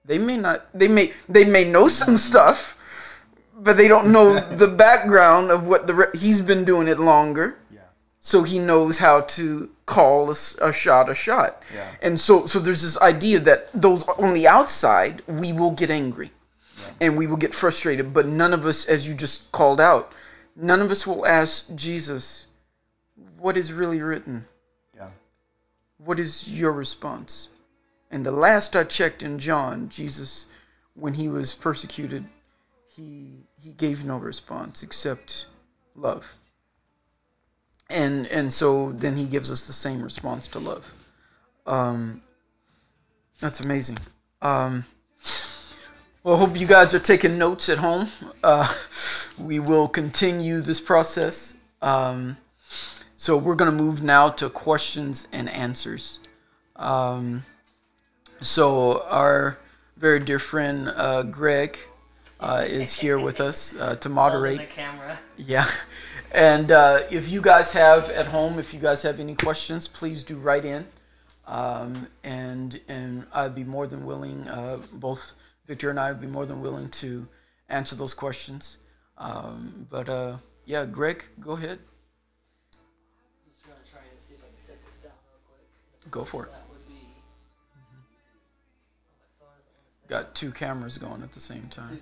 [0.05, 2.77] They may not they may they may know some stuff,
[3.57, 7.59] but they don't know the background of what the re- he's been doing it longer
[7.71, 7.81] Yeah.
[8.21, 11.91] so he knows how to call a shot a shot Yeah.
[12.03, 16.31] and so so there's this idea that those on the outside we will get angry
[17.01, 20.13] and we will get frustrated but none of us as you just called out
[20.57, 22.47] none of us will ask jesus
[23.39, 24.47] what is really written
[24.97, 25.11] Yeah.
[25.99, 27.49] what is your response
[28.11, 30.47] and the last i checked in john jesus
[30.95, 32.25] when he was persecuted
[32.97, 35.47] he he gave no response except
[35.95, 36.35] love
[37.93, 40.95] and and so then he gives us the same response to love.
[41.67, 42.23] Um,
[43.41, 43.99] that's amazing.
[44.41, 44.85] Um,
[46.25, 48.09] well, hope you guys are taking notes at home.
[48.43, 48.73] Uh,
[49.39, 51.55] we will continue this process.
[51.81, 52.39] Um,
[53.17, 56.19] so we're going to move now to questions and answers.
[56.75, 57.45] Um,
[58.41, 59.59] so our
[59.97, 61.79] very dear friend uh, Greg
[62.43, 64.59] uh, is here with us uh, to moderate.
[64.59, 65.19] The camera.
[65.37, 65.67] Yeah.
[66.33, 70.25] And uh, if you guys have at home, if you guys have any questions, please
[70.25, 70.87] do write in.
[71.47, 75.35] Um, and and I'd be more than willing, uh, both
[75.67, 77.27] Victor and I would be more than willing to
[77.69, 78.79] answer those questions.
[79.19, 81.79] Um, but uh, yeah, Greg, go ahead.
[83.51, 86.11] Just gonna try and see if I can set this down real quick.
[86.11, 86.53] Go for it.
[86.53, 86.95] That would be.
[86.95, 87.01] My
[89.39, 90.09] phone doesn't want to stay.
[90.09, 92.01] Got two cameras going at the same Two time.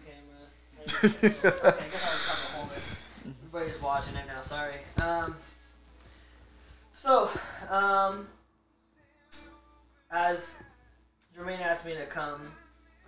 [3.42, 4.42] Everybody's watching it now.
[4.42, 4.76] Sorry.
[5.02, 5.36] Um.
[6.94, 7.30] So,
[7.70, 8.28] um,
[10.10, 10.62] as
[11.36, 12.42] Jermaine asked me to come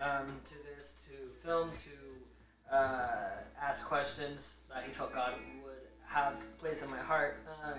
[0.01, 3.29] um, to this to film to uh,
[3.61, 5.75] ask questions that he felt God would
[6.07, 7.37] have placed in my heart.
[7.65, 7.79] Um,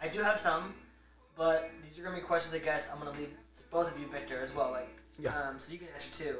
[0.00, 0.72] I do have some,
[1.36, 2.54] but these are gonna be questions.
[2.54, 4.70] I guess I'm gonna leave to both of you, Victor, as well.
[4.70, 5.38] Like, Yeah.
[5.38, 6.36] um, so you can answer too.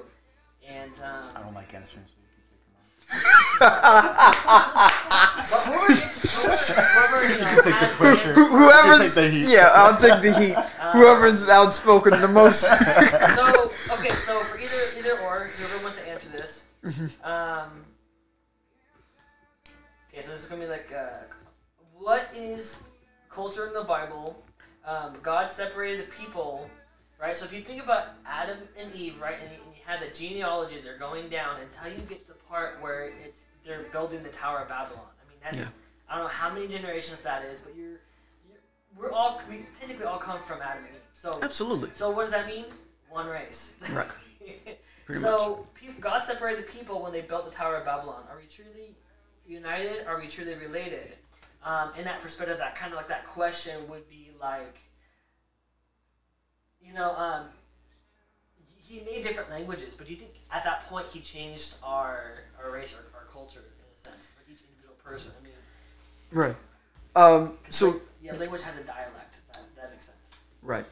[0.67, 2.15] And um, I don't like answering, so
[8.35, 9.49] Whoever's take the heat.
[9.49, 10.57] yeah, I'll take the heat.
[10.93, 12.67] Whoever's outspoken the most.
[13.37, 13.45] So
[13.95, 16.65] okay, so for either either or, whoever wants to answer this.
[17.23, 17.85] Um.
[20.13, 21.25] Okay, so this is gonna be like, uh,
[21.99, 22.83] what is
[23.31, 24.43] culture in the Bible?
[24.85, 26.71] Um, God separated the people,
[27.21, 27.37] right?
[27.37, 30.09] So if you think about Adam and Eve, right, and you, and you have the
[30.17, 34.29] genealogies they're going down until you get to the part where it's they're building the
[34.29, 35.01] Tower of Babylon.
[35.25, 35.69] I mean, that's Yeah.
[36.09, 38.01] I don't know how many generations that is, but you're,
[38.49, 38.59] you're
[38.97, 41.01] we're all we technically all come from Adam and Eve.
[41.15, 41.91] So Absolutely.
[41.93, 42.67] so what does that mean?
[43.11, 43.77] One race.
[45.09, 45.19] Right.
[45.21, 45.67] So
[46.01, 48.25] God separated the people when they built the Tower of Babylon.
[48.29, 48.97] Are we truly
[49.47, 50.05] united?
[50.07, 51.15] Are we truly related?
[51.65, 54.79] Um, in that perspective, that kind of like that question would be like,
[56.81, 57.47] you know, um,
[58.89, 62.71] he made different languages, but do you think at that point he changed our our
[62.71, 65.33] race or our culture in a sense, like each individual person?
[65.41, 65.53] I mean,
[66.33, 66.57] Right.
[67.15, 69.41] Um, so yeah, language has a dialect.
[69.53, 70.19] That that makes sense.
[70.63, 70.85] Right.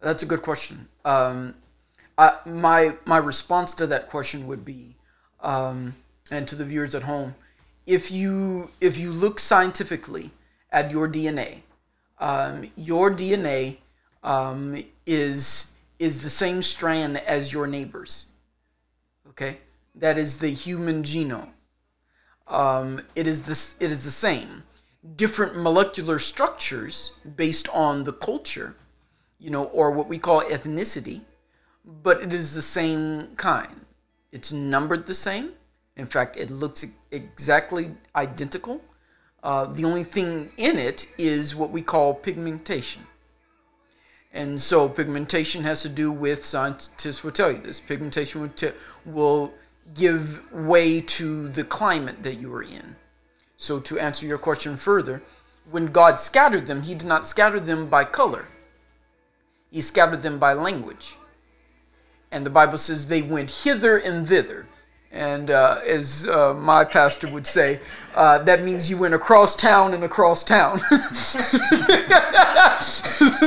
[0.00, 0.88] That's a good question.
[1.04, 1.54] Um,
[2.16, 4.96] I, my my response to that question would be,
[5.40, 5.94] um,
[6.30, 7.34] and to the viewers at home,
[7.86, 10.30] if you if you look scientifically
[10.70, 11.62] at your DNA,
[12.18, 13.78] um, your DNA
[14.22, 18.26] um, is is the same strand as your neighbor's.
[19.28, 19.58] Okay,
[19.94, 21.50] that is the human genome.
[22.46, 23.76] Um, it is this.
[23.80, 24.64] It is the same.
[25.16, 28.74] Different molecular structures based on the culture
[29.38, 31.22] you know, or what we call ethnicity,
[31.84, 33.86] but it is the same kind.
[34.32, 35.52] It's numbered the same.
[35.96, 38.82] In fact, it looks exactly identical.
[39.42, 43.02] Uh, the only thing in it is what we call pigmentation.
[44.32, 47.80] And so, pigmentation has to do with scientists will tell you this.
[47.80, 48.72] Pigmentation will, te-
[49.04, 49.52] will
[49.94, 52.96] give way to the climate that you are in.
[53.56, 55.22] So, to answer your question further,
[55.70, 58.46] when God scattered them, He did not scatter them by color
[59.70, 61.16] he scattered them by language.
[62.30, 64.66] And the Bible says they went hither and thither.
[65.10, 67.80] And uh, as uh, my pastor would say,
[68.14, 70.78] uh, that means you went across town and across town.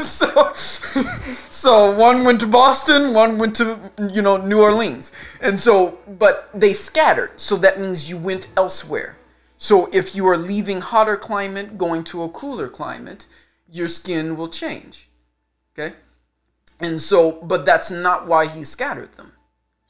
[0.01, 3.77] so, so one went to Boston, one went to
[4.11, 7.39] you know New Orleans, and so but they scattered.
[7.39, 9.17] So that means you went elsewhere.
[9.61, 13.27] So if you are leaving hotter climate, going to a cooler climate,
[13.71, 15.07] your skin will change.
[15.77, 15.93] Okay?
[16.79, 19.33] And so, but that's not why he scattered them.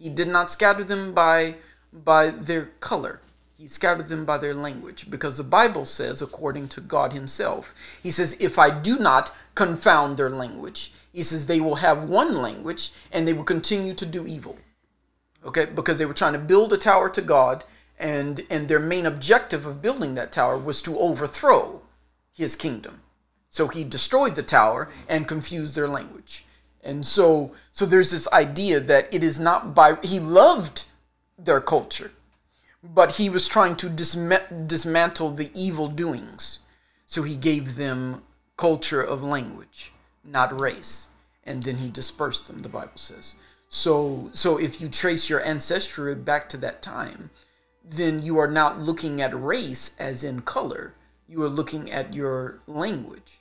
[0.01, 1.57] He did not scatter them by
[1.93, 3.21] by their color.
[3.53, 7.75] He scattered them by their language because the Bible says according to God himself.
[8.01, 12.41] He says if I do not confound their language, he says they will have one
[12.41, 14.57] language and they will continue to do evil.
[15.45, 15.65] Okay?
[15.65, 17.63] Because they were trying to build a tower to God
[17.99, 21.83] and and their main objective of building that tower was to overthrow
[22.33, 23.01] his kingdom.
[23.51, 26.45] So he destroyed the tower and confused their language.
[26.83, 30.85] And so so there's this idea that it is not by he loved
[31.37, 32.11] their culture,
[32.83, 36.59] but he was trying to disma- dismantle the evil doings.
[37.05, 38.23] So he gave them
[38.57, 39.91] culture of language,
[40.23, 41.07] not race.
[41.43, 43.35] And then he dispersed them, the Bible says.
[43.69, 47.29] So so if you trace your ancestry back to that time,
[47.83, 50.93] then you are not looking at race as in color.
[51.27, 53.40] you are looking at your language.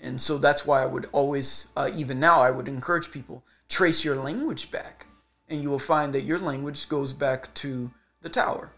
[0.00, 4.04] And so that's why I would always, uh, even now, I would encourage people trace
[4.04, 5.06] your language back,
[5.48, 7.90] and you will find that your language goes back to
[8.22, 8.70] the tower.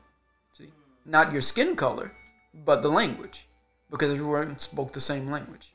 [0.53, 0.71] See,
[1.05, 2.13] not your skin color,
[2.65, 3.47] but the language,
[3.91, 5.73] because everyone spoke the same language.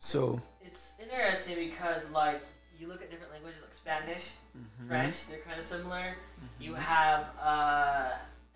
[0.00, 2.40] So It's interesting because like
[2.78, 4.88] you look at different languages like Spanish, Mm-hmm.
[4.88, 6.14] French, they're kind of similar.
[6.60, 8.10] You have uh,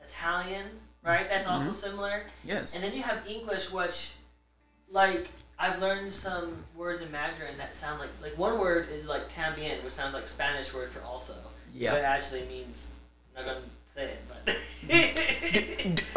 [0.06, 0.66] Italian,
[1.02, 1.28] right?
[1.28, 2.22] That's also similar.
[2.44, 4.12] yes, And then you have English, which,
[4.92, 5.28] like,
[5.58, 9.82] I've learned some words in Mandarin that sound like like one word is like tambien,
[9.82, 11.34] which sounds like Spanish word for also.
[11.74, 11.92] Yeah.
[11.92, 12.92] But it actually means
[13.36, 14.56] I'm not gonna say it, but.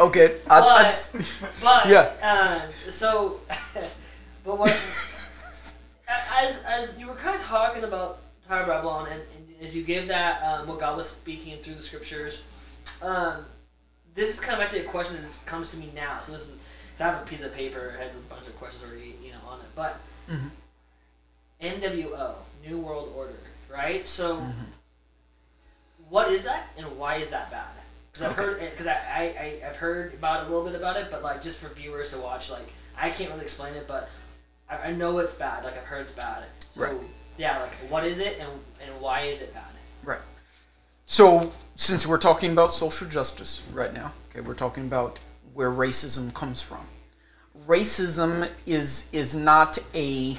[0.00, 1.14] okay, I, I just-
[1.62, 2.12] But Yeah.
[2.22, 3.40] uh, so,
[4.44, 9.74] but what as as you were kind of talking about Tyre Babylon, and, and as
[9.74, 12.42] you gave that um, what God was speaking through the scriptures,
[13.02, 13.44] um,
[14.14, 16.20] this is kind of actually a question that comes to me now.
[16.22, 16.56] So this is
[17.00, 19.16] I have a piece of paper it has a bunch of questions already
[19.52, 20.00] on it, but
[21.60, 22.34] NWO
[22.66, 23.38] New World Order,
[23.72, 24.06] right?
[24.08, 24.44] So.
[26.08, 27.64] What is that, and why is that bad?
[28.12, 31.10] Because I've heard, because I, I, I I've heard about a little bit about it,
[31.10, 34.10] but like just for viewers to watch, like I can't really explain it, but
[34.68, 35.64] I, I know it's bad.
[35.64, 36.44] Like I've heard it's bad.
[36.58, 36.96] So Right.
[37.38, 38.50] yeah, like what is it, and
[38.84, 39.64] and why is it bad?
[40.04, 40.20] Right.
[41.06, 45.18] So, since we're talking about social justice right now, okay, we're talking about
[45.54, 46.86] where racism comes from.
[47.66, 50.36] Racism is is not a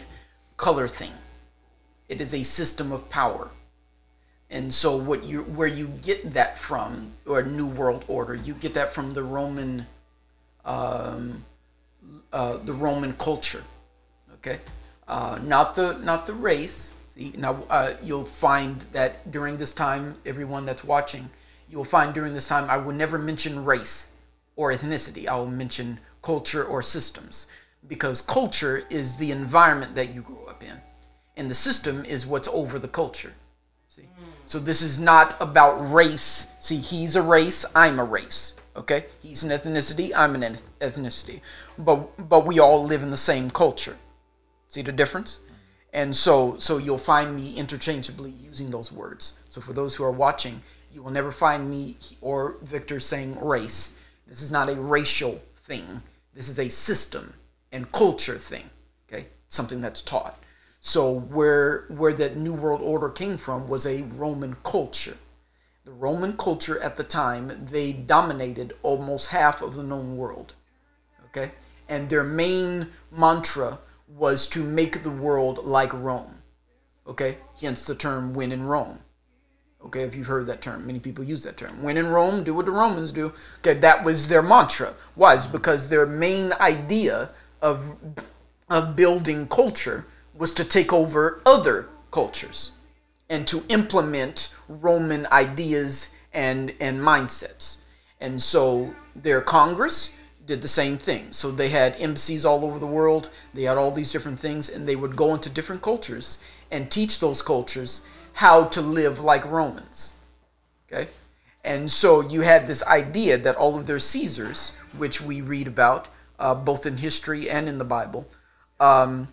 [0.58, 1.12] color thing.
[2.10, 3.50] It is a system of power.
[4.50, 8.74] And so what you where you get that from or new world order, you get
[8.76, 9.88] that from the Roman
[10.66, 11.44] um,
[12.32, 13.64] uh, the Roman culture.
[14.36, 14.60] Okay,
[15.08, 16.96] uh, not the not the race.
[17.08, 21.30] See now uh, you'll find that during this time, everyone that's watching,
[21.70, 24.14] you will find during this time I will never mention race
[24.56, 25.28] or ethnicity.
[25.28, 27.48] I will mention culture or systems
[27.88, 30.82] because culture is the environment that you grow up in,
[31.38, 33.34] and the system is what's over the culture.
[33.90, 34.08] See,
[34.46, 36.48] so this is not about race.
[36.60, 37.66] See, he's a race.
[37.76, 38.56] I'm a race.
[38.76, 40.12] Okay, he's an ethnicity.
[40.16, 41.42] I'm an ethnicity,
[41.78, 43.98] but but we all live in the same culture.
[44.68, 45.42] See the difference?
[45.92, 49.40] And so so you'll find me interchangeably using those words.
[49.50, 50.60] So for those who are watching,
[50.92, 53.96] you will never find me or Victor saying race.
[54.26, 56.02] This is not a racial thing.
[56.34, 57.36] This is a system
[57.72, 58.70] and culture thing.
[59.08, 59.28] Okay?
[59.48, 60.40] Something that's taught.
[60.80, 65.18] So where where that new world order came from was a Roman culture.
[65.86, 70.56] The Roman culture at the time, they dominated almost half of the known world
[71.36, 71.52] okay?
[71.90, 76.42] And their main mantra was to make the world like Rome,
[77.08, 77.38] okay?
[77.60, 79.03] Hence the term "win in Rome."
[79.86, 81.84] Okay, if you've heard that term, many people use that term.
[81.84, 83.34] When in Rome, do what the Romans do.
[83.60, 84.94] Okay, that was their mantra.
[85.16, 85.34] Why?
[85.34, 87.30] It's because their main idea
[87.62, 87.96] of
[88.70, 92.72] of building culture was to take over other cultures
[93.30, 97.78] and to implement Roman ideas and and mindsets.
[98.22, 101.32] And so their Congress did the same thing.
[101.32, 103.30] So they had embassies all over the world.
[103.54, 106.40] They had all these different things, and they would go into different cultures
[106.72, 110.14] and teach those cultures how to live like Romans.
[110.92, 111.10] Okay?
[111.64, 116.10] And so you had this idea that all of their Caesars, which we read about
[116.40, 118.28] uh, both in history and in the Bible,
[118.80, 119.30] um,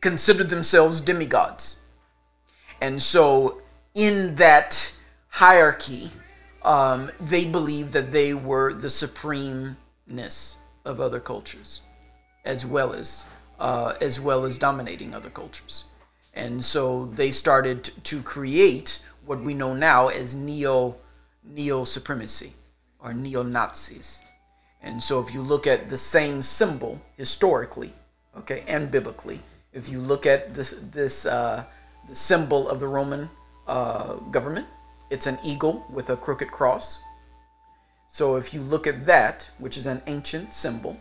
[0.00, 1.80] considered themselves demigods.
[2.80, 3.60] And so,
[3.94, 4.96] in that
[5.28, 6.10] hierarchy,
[6.62, 11.82] um, they believed that they were the supremeness of other cultures,
[12.46, 13.26] as well as
[13.58, 15.89] uh, as well as dominating other cultures.
[16.34, 20.96] And so they started to create what we know now as neo
[21.44, 22.52] neo supremacy
[22.98, 24.22] or neo Nazis.
[24.82, 27.92] And so if you look at the same symbol historically,
[28.38, 29.40] okay, and biblically,
[29.72, 31.64] if you look at this this uh,
[32.08, 33.28] the symbol of the Roman
[33.66, 34.66] uh, government,
[35.10, 37.02] it's an eagle with a crooked cross.
[38.08, 40.96] So if you look at that, which is an ancient symbol,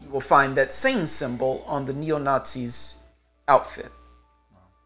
[0.00, 2.96] you will find that same symbol on the neo Nazis'
[3.48, 3.92] outfit.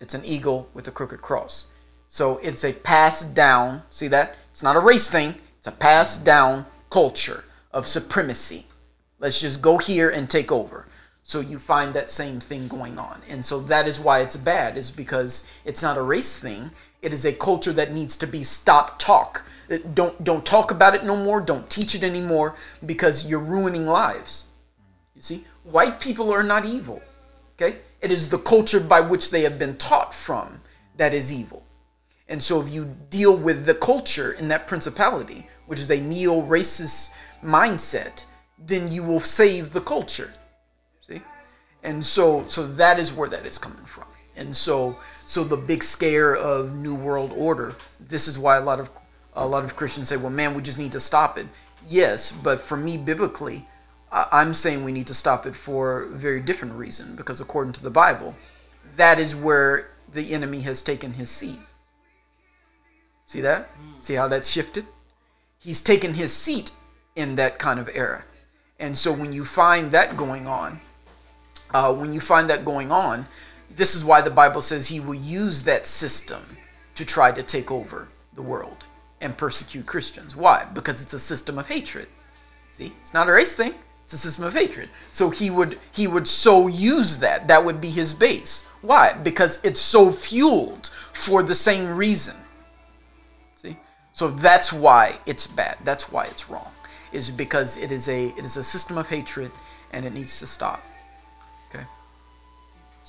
[0.00, 1.66] It's an eagle with a crooked cross.
[2.08, 4.36] So it's a passed down, see that?
[4.50, 8.66] It's not a race thing, it's a passed down culture of supremacy.
[9.18, 10.86] Let's just go here and take over.
[11.22, 13.22] So you find that same thing going on.
[13.30, 16.70] And so that is why it's bad, is because it's not a race thing.
[17.00, 19.42] It is a culture that needs to be stop talk.
[19.70, 23.86] Uh, don't don't talk about it no more, don't teach it anymore because you're ruining
[23.86, 24.48] lives.
[25.16, 25.44] You see?
[25.62, 27.00] White people are not evil.
[27.54, 27.78] Okay?
[28.04, 30.60] It is the culture by which they have been taught from
[30.98, 31.64] that is evil.
[32.28, 36.42] And so if you deal with the culture in that principality, which is a neo
[36.42, 38.26] racist mindset,
[38.58, 40.30] then you will save the culture.
[41.00, 41.22] See?
[41.82, 44.08] And so so that is where that is coming from.
[44.36, 48.80] And so so the big scare of new world order, this is why a lot
[48.80, 48.90] of
[49.32, 51.46] a lot of Christians say, "Well, man, we just need to stop it."
[51.88, 53.66] Yes, but for me biblically,
[54.14, 57.82] I'm saying we need to stop it for a very different reason because according to
[57.82, 58.36] the Bible,
[58.96, 61.58] that is where the enemy has taken his seat.
[63.26, 63.70] See that?
[64.00, 64.86] See how that's shifted?
[65.58, 66.70] He's taken his seat
[67.16, 68.24] in that kind of era.
[68.78, 70.80] And so when you find that going on,
[71.72, 73.26] uh, when you find that going on,
[73.74, 76.42] this is why the Bible says he will use that system
[76.94, 78.86] to try to take over the world
[79.20, 80.36] and persecute Christians.
[80.36, 80.66] Why?
[80.72, 82.06] Because it's a system of hatred.
[82.70, 83.74] See, it's not a race thing.
[84.04, 84.90] It's a system of hatred.
[85.12, 87.48] So he would he would so use that.
[87.48, 88.66] That would be his base.
[88.82, 89.14] Why?
[89.14, 92.36] Because it's so fueled for the same reason.
[93.56, 93.76] See?
[94.12, 95.78] So that's why it's bad.
[95.84, 96.70] That's why it's wrong.
[97.12, 99.50] Is because it is a it is a system of hatred
[99.92, 100.82] and it needs to stop.
[101.74, 101.84] Okay.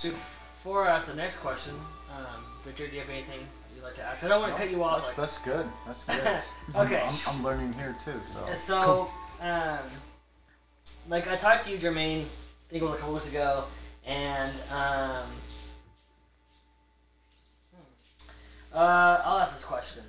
[0.02, 1.74] Before I ask the next question,
[2.16, 3.40] um, Victor, do you have anything
[3.76, 4.24] you'd like to ask?
[4.24, 5.16] I don't want to cut you off.
[5.16, 5.66] That's, Like, that's good.
[5.86, 6.04] That's
[6.74, 6.76] good.
[6.76, 7.02] okay.
[7.06, 8.20] I'm, I'm learning here too.
[8.22, 9.10] So So,
[9.42, 9.80] um,
[11.10, 13.64] like I talked to you, Jermaine, I think it was a couple weeks ago,
[14.06, 15.26] and um,
[17.72, 18.74] hmm.
[18.74, 20.04] uh, I'll ask this question.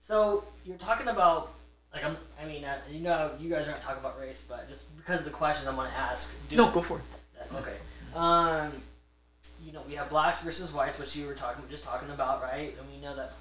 [0.00, 1.52] So you're talking about,
[1.92, 4.96] like I'm, I mean, uh, you know, you guys aren't talking about race, but just
[4.96, 6.34] because of the questions I'm going to ask.
[6.48, 7.04] Do No, go for it.
[7.54, 7.76] Okay.
[8.14, 8.72] Um,
[9.64, 12.74] you know, we have blacks versus whites, which you were talking just talking about, right?
[12.78, 13.32] And we know that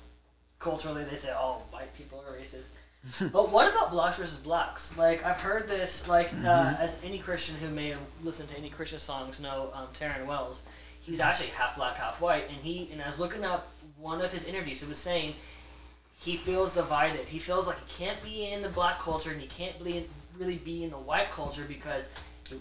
[0.60, 2.68] culturally they say, "Oh, white people are racist."
[3.32, 4.98] but what about blacks versus blacks?
[4.98, 8.70] Like I've heard this, like uh, as any Christian who may have listened to any
[8.70, 10.62] Christian songs know, um, Tauren Wells,
[11.02, 14.32] he's actually half black, half white, and he and I was looking up one of
[14.34, 14.84] his interviews.
[14.84, 15.34] It was saying
[16.20, 17.26] he feels divided.
[17.26, 20.06] He feels like he can't be in the black culture and he can't really
[20.38, 22.10] really be in the white culture because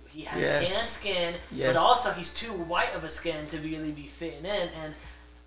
[0.09, 0.75] he has Yes.
[0.75, 1.69] tan skin, Yes.
[1.69, 4.69] but also he's too white of a skin to really be fitting in.
[4.83, 4.95] And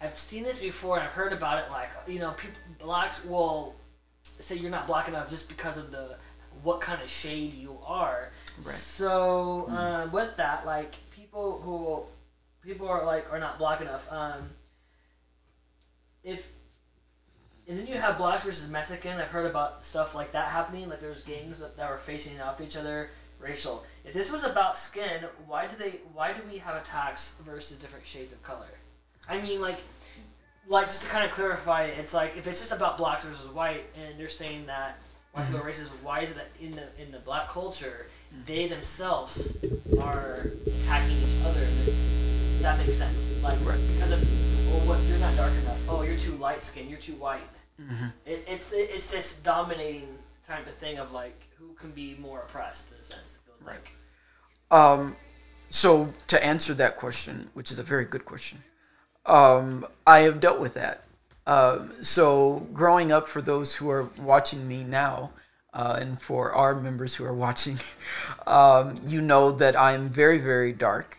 [0.01, 1.71] I've seen this before and I've heard about it.
[1.71, 3.75] Like you know, people blacks will
[4.23, 6.15] say you're not black enough just because of the
[6.63, 8.31] what kind of shade you are.
[8.57, 8.75] Right.
[8.75, 12.03] So um, with that, like people who
[12.67, 14.11] people are like are not black enough.
[14.11, 14.49] Um,
[16.23, 16.51] if
[17.67, 19.19] and then you have blacks versus Mexican.
[19.19, 20.89] I've heard about stuff like that happening.
[20.89, 23.09] Like there's gangs that, that were facing off each other.
[23.39, 23.83] Racial.
[24.05, 26.01] If this was about skin, why do they?
[26.13, 28.67] Why do we have attacks versus different shades of color?
[29.27, 29.79] I mean, like,
[30.67, 33.83] like just to kind of clarify, it's like if it's just about blacks versus white,
[33.95, 34.99] and they're saying that
[35.33, 35.83] white people are mm-hmm.
[35.83, 35.89] racist.
[36.03, 38.45] Why is it that in the in the black culture, mm.
[38.45, 39.57] they themselves
[39.99, 41.65] are attacking each other?
[42.61, 43.33] That makes sense.
[43.41, 43.79] Like Right.
[43.93, 44.21] because of
[44.67, 45.81] well, what you're not dark enough.
[45.89, 46.89] Oh, you're too light skinned.
[46.89, 47.41] You're too white.
[47.81, 48.07] Mm-hmm.
[48.25, 50.07] It, it's it's this dominating
[50.47, 53.37] type of thing of like who can be more oppressed in a sense.
[53.37, 53.91] It feels like.
[54.71, 55.17] Um,
[55.69, 58.63] so to answer that question, which is a very good question,
[59.25, 61.03] um, I have dealt with that.
[61.47, 65.31] Um, so growing up, for those who are watching me now,
[65.73, 67.77] uh, and for our members who are watching,
[68.47, 71.17] um, you know that I am very, very dark.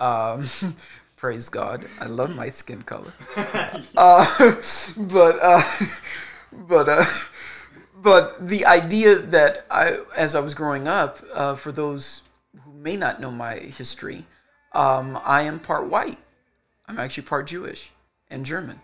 [0.00, 0.44] Um,
[1.16, 3.12] praise God, I love my skin color.
[3.96, 4.54] uh,
[4.96, 5.62] but uh,
[6.52, 7.04] but uh,
[7.96, 12.22] but the idea that I, as I was growing up, uh, for those
[12.64, 14.24] who may not know my history,
[14.72, 16.18] um, I am part white.
[16.88, 17.92] I'm actually part Jewish
[18.30, 18.80] and German,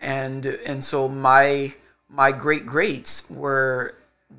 [0.00, 1.74] and and so my
[2.08, 3.94] my great greats were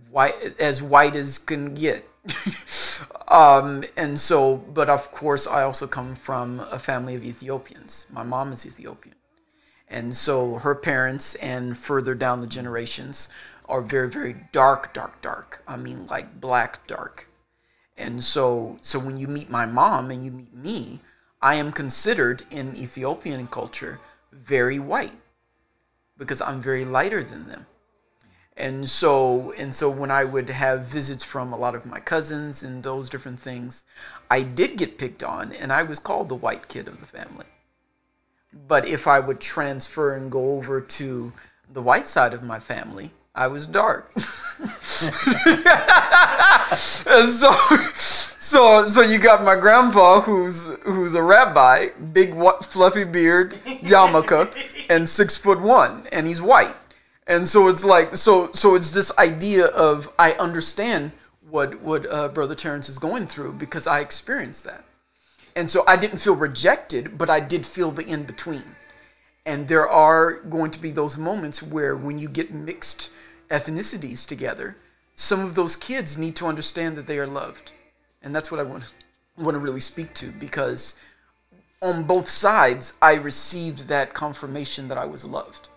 [0.10, 2.08] white as white as can get.
[3.30, 8.06] um, and so, but of course, I also come from a family of Ethiopians.
[8.12, 9.16] My mom is Ethiopian.
[9.90, 13.30] And so her parents and further down the generations
[13.70, 15.64] are very, very dark, dark, dark.
[15.68, 17.30] I mean, like black dark.
[17.98, 21.00] And so, so when you meet my mom and you meet me,
[21.42, 24.00] I am considered in Ethiopian culture
[24.32, 25.14] very white
[26.18, 27.68] because I'm very lighter than them.
[28.56, 32.64] And so, and so when I would have visits from a lot of my cousins
[32.64, 33.86] and those different things,
[34.32, 37.46] I did get picked on and I was called the white kid of the family.
[38.68, 41.34] But if I would transfer and go over to
[41.72, 44.12] the white side of my family, I was dark.
[46.80, 47.54] so,
[48.38, 54.56] so, so you got my grandpa, who's who's a rabbi, big what fluffy beard, yarmulke,
[54.90, 56.76] and six foot one, and he's white.
[57.26, 61.12] And so it's like, so, so it's this idea of I understand
[61.50, 64.84] what what uh, Brother Terrence is going through because I experienced that.
[65.56, 68.76] And so I didn't feel rejected, but I did feel the in between.
[69.46, 73.10] And there are going to be those moments where when you get mixed
[73.50, 74.78] ethnicities together,
[75.16, 77.72] some of those kids need to understand that they are loved.
[78.22, 78.94] And that's what I want,
[79.38, 80.96] want to really speak to because
[81.82, 85.70] on both sides, I received that confirmation that I was loved.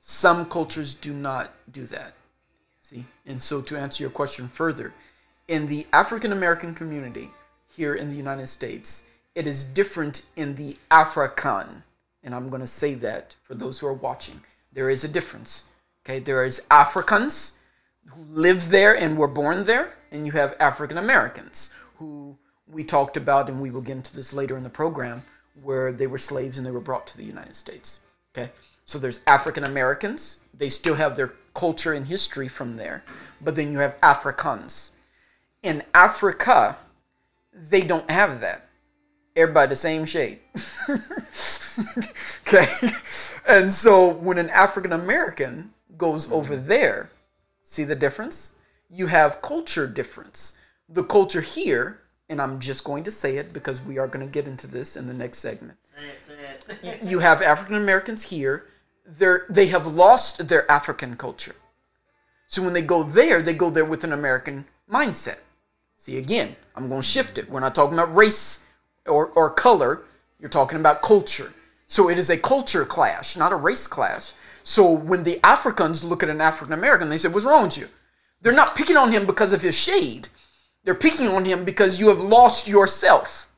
[0.00, 2.14] Some cultures do not do that.
[2.82, 3.04] See?
[3.26, 4.94] And so, to answer your question further,
[5.48, 7.30] in the African American community
[7.74, 9.04] here in the United States,
[9.34, 11.82] it is different in the African.
[12.22, 14.40] And I'm going to say that for those who are watching.
[14.72, 15.64] There is a difference.
[16.04, 17.57] Okay, there is Africans
[18.18, 22.36] who live there and were born there, and you have African Americans who
[22.70, 25.22] we talked about, and we will get into this later in the program,
[25.62, 28.00] where they were slaves and they were brought to the United States.
[28.36, 28.50] Okay,
[28.84, 30.40] so there's African Americans.
[30.54, 33.02] They still have their culture and history from there,
[33.40, 34.92] but then you have Africans.
[35.62, 36.76] In Africa,
[37.52, 38.68] they don't have that.
[39.34, 40.40] Everybody the same shade.
[42.48, 42.66] okay,
[43.46, 47.10] and so when an African American goes over there,
[47.68, 48.52] see the difference?
[48.90, 50.54] You have culture difference.
[50.88, 54.30] The culture here and I'm just going to say it because we are going to
[54.30, 55.78] get into this in the next segment.
[55.96, 57.02] Say it, say it.
[57.02, 58.66] You have African Americans here.
[59.06, 61.54] They're, they have lost their African culture.
[62.46, 65.38] So when they go there, they go there with an American mindset.
[65.96, 67.48] See, again, I'm going to shift it.
[67.48, 68.66] We're not talking about race
[69.06, 70.02] or, or color,
[70.38, 71.52] you're talking about culture.
[71.86, 74.32] So it is a culture clash, not a race clash.
[74.68, 77.88] So when the Africans look at an African American, they say, What's wrong with you?
[78.42, 80.28] They're not picking on him because of his shade.
[80.84, 83.50] They're picking on him because you have lost yourself.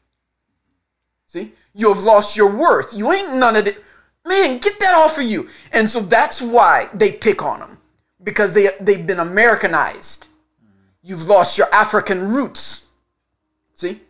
[1.26, 1.52] See?
[1.74, 2.94] You have lost your worth.
[2.94, 3.82] You ain't none of it.
[4.24, 5.48] Man, get that off of you.
[5.72, 7.78] And so that's why they pick on him
[8.22, 10.28] because they, they've been Americanized.
[11.02, 12.86] You've lost your African roots.
[13.74, 14.00] See?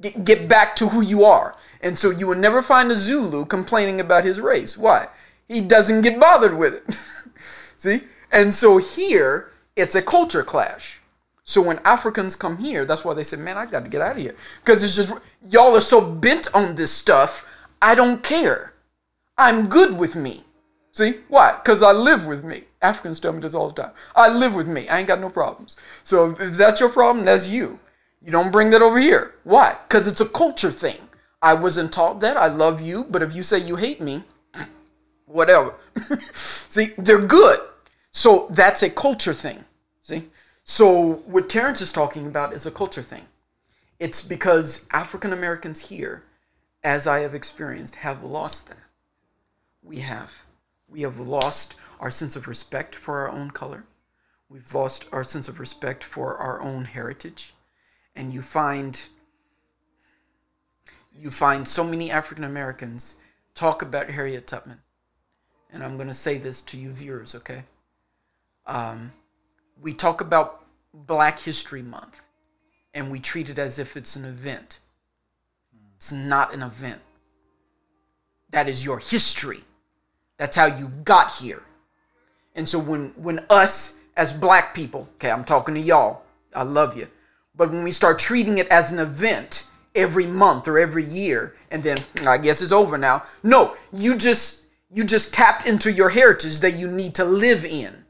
[0.00, 1.54] Get, get back to who you are.
[1.82, 4.78] And so you will never find a Zulu complaining about his race.
[4.78, 5.08] Why?
[5.48, 6.94] He doesn't get bothered with it.
[7.76, 8.00] See?
[8.32, 11.00] And so here, it's a culture clash.
[11.44, 14.16] So when Africans come here, that's why they say, man, I got to get out
[14.16, 14.34] of here.
[14.64, 15.12] Because it's just,
[15.48, 17.48] y'all are so bent on this stuff,
[17.80, 18.72] I don't care.
[19.38, 20.42] I'm good with me.
[20.90, 21.20] See?
[21.28, 21.52] Why?
[21.52, 22.64] Because I live with me.
[22.82, 23.92] Africans tell me this all the time.
[24.16, 24.88] I live with me.
[24.88, 25.76] I ain't got no problems.
[26.02, 27.78] So if that's your problem, that's you.
[28.22, 29.34] You don't bring that over here.
[29.44, 29.76] Why?
[29.86, 30.98] Because it's a culture thing.
[31.42, 32.36] I wasn't taught that.
[32.36, 34.24] I love you, but if you say you hate me,
[35.26, 35.74] whatever.
[36.32, 37.60] See, they're good.
[38.10, 39.64] So that's a culture thing.
[40.02, 40.28] See?
[40.64, 43.26] So what Terrence is talking about is a culture thing.
[43.98, 46.24] It's because African Americans here,
[46.82, 48.78] as I have experienced, have lost that.
[49.82, 50.44] We have.
[50.88, 53.84] We have lost our sense of respect for our own color.
[54.48, 57.54] We've lost our sense of respect for our own heritage.
[58.14, 59.06] And you find
[61.18, 63.16] you find so many African Americans
[63.54, 64.82] talk about Harriet Tubman.
[65.76, 67.62] And I'm going to say this to you viewers, okay?
[68.66, 69.12] Um,
[69.82, 70.64] we talk about
[70.94, 72.22] Black History Month
[72.94, 74.80] and we treat it as if it's an event.
[75.96, 77.02] It's not an event.
[78.52, 79.60] That is your history.
[80.38, 81.62] That's how you got here.
[82.54, 86.22] And so when when us as black people, okay, I'm talking to y'all.
[86.54, 87.06] I love you.
[87.54, 91.82] But when we start treating it as an event every month or every year and
[91.82, 93.24] then I guess it's over now.
[93.42, 98.04] No, you just you just tapped into your heritage that you need to live in.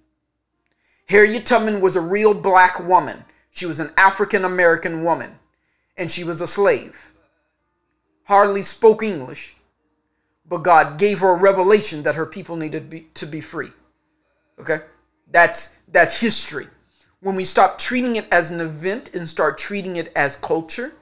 [1.09, 3.25] Harriet Tubman was a real black woman.
[3.51, 5.39] She was an African American woman,
[5.97, 7.13] and she was a slave.
[8.25, 9.57] Hardly spoke English,
[10.49, 13.71] but God gave her a revelation that her people needed to be, to be free.
[14.59, 14.81] Okay?
[15.31, 16.67] That's that's history.
[17.21, 20.93] When we stop treating it as an event and start treating it as culture,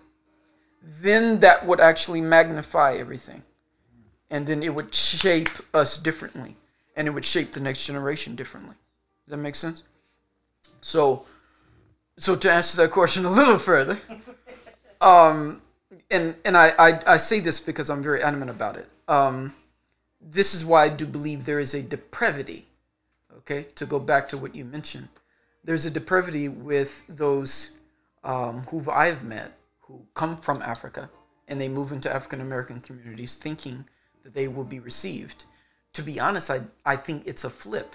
[0.82, 3.42] then that would actually magnify everything.
[4.34, 6.56] And then it would shape us differently.
[6.96, 8.74] And it would shape the next generation differently.
[9.24, 9.84] Does that make sense?
[10.80, 11.24] So,
[12.16, 13.96] so to answer that question a little further,
[15.00, 15.62] um,
[16.10, 18.88] and and I, I I say this because I'm very adamant about it.
[19.06, 19.54] Um,
[20.20, 22.66] this is why I do believe there is a depravity.
[23.38, 25.08] Okay, to go back to what you mentioned,
[25.62, 27.78] there's a depravity with those
[28.24, 31.08] um, who I've met who come from Africa
[31.46, 33.84] and they move into African American communities thinking
[34.24, 35.44] they will be received.
[35.94, 37.94] To be honest, I I think it's a flip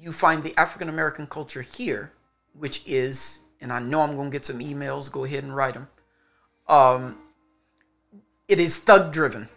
[0.00, 2.12] you find the African American culture here,
[2.54, 5.74] which is, and I know I'm going to get some emails, go ahead and write
[5.74, 5.88] them.
[6.68, 7.18] Um,
[8.48, 9.48] it is thug driven.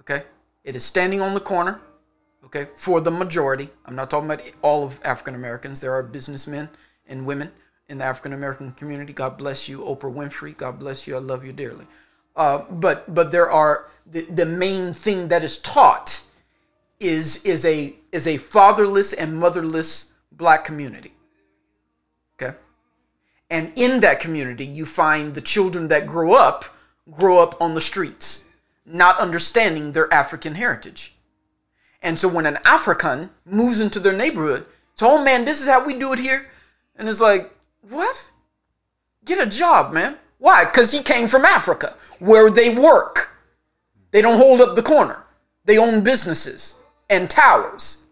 [0.00, 0.22] Okay?
[0.64, 1.80] It is standing on the corner,
[2.44, 3.68] okay, for the majority.
[3.84, 5.80] I'm not talking about all of African Americans.
[5.80, 6.68] There are businessmen
[7.06, 7.52] and women
[7.88, 9.12] in the African American community.
[9.12, 10.56] God bless you, Oprah Winfrey.
[10.56, 11.14] God bless you.
[11.14, 11.86] I love you dearly.
[12.36, 16.22] Uh, but but there are the, the main thing that is taught
[17.00, 21.12] is is a is a fatherless and motherless black community.
[22.34, 22.56] Okay?
[23.50, 26.66] And in that community, you find the children that grow up
[27.10, 28.44] grow up on the streets,
[28.84, 31.14] not understanding their African heritage.
[32.02, 35.84] And so when an African moves into their neighborhood, so oh man, this is how
[35.84, 36.50] we do it here.
[36.96, 37.52] And it's like,
[37.88, 38.30] what?
[39.24, 40.18] Get a job, man.
[40.38, 40.64] Why?
[40.64, 43.30] Because he came from Africa, where they work.
[44.10, 45.24] They don't hold up the corner.
[45.64, 46.76] They own businesses
[47.10, 48.04] and towers,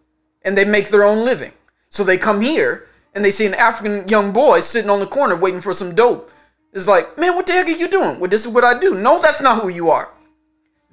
[0.42, 1.52] and they make their own living.
[1.88, 5.36] So they come here and they see an African young boy sitting on the corner
[5.36, 6.30] waiting for some dope.
[6.72, 8.18] It's like, man, what the heck are you doing?
[8.18, 8.96] Well, this is what I do.
[8.96, 10.08] No, that's not who you are.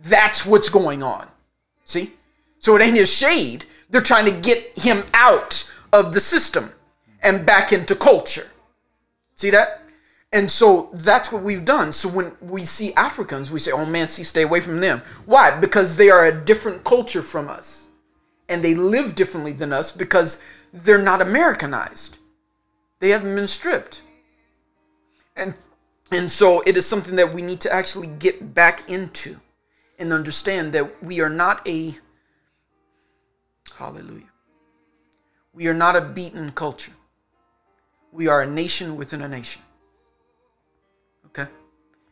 [0.04, 1.28] That's what's going on.
[1.86, 2.12] See?
[2.60, 3.66] So it ain't his shade.
[3.90, 6.72] They're trying to get him out of the system
[7.24, 8.48] and back into culture.
[9.34, 9.81] See that?
[10.34, 11.92] And so that's what we've done.
[11.92, 15.02] So when we see Africans, we say, oh man, see, stay away from them.
[15.26, 15.60] Why?
[15.60, 17.88] Because they are a different culture from us.
[18.48, 20.42] And they live differently than us because
[20.74, 22.18] they're not Americanized.
[23.00, 24.04] They haven't been stripped.
[25.36, 25.56] And
[26.12, 29.38] and so it is something that we need to actually get back into
[29.98, 31.96] and understand that we are not a
[33.78, 34.26] hallelujah.
[35.54, 36.92] We are not a beaten culture.
[38.12, 39.62] We are a nation within a nation.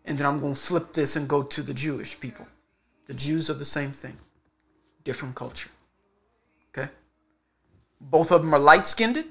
[0.10, 2.48] And then I'm going to flip this and go to the Jewish people.
[3.06, 4.18] The Jews are the same thing,
[5.04, 5.70] different culture.
[6.70, 6.90] Okay?
[8.02, 9.24] Both of them are light skinned,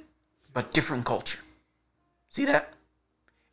[0.55, 1.41] but different culture.
[2.29, 2.73] See that?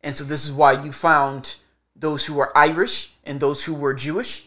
[0.04, 1.56] And so this is why you found
[1.96, 4.46] those who were Irish and those who were Jewish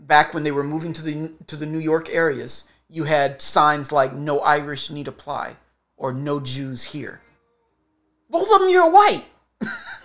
[0.00, 2.64] back when they were moving to the to the New York areas.
[2.88, 5.56] You had signs like "No Irish need apply"
[5.96, 7.20] or "No Jews here."
[8.28, 9.26] Both of them, you're white.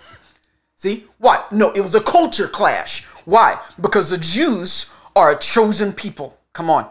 [0.80, 1.44] See why?
[1.50, 3.04] No, it was a culture clash.
[3.26, 3.60] Why?
[3.82, 6.38] Because the Jews are a chosen people.
[6.54, 6.88] Come on,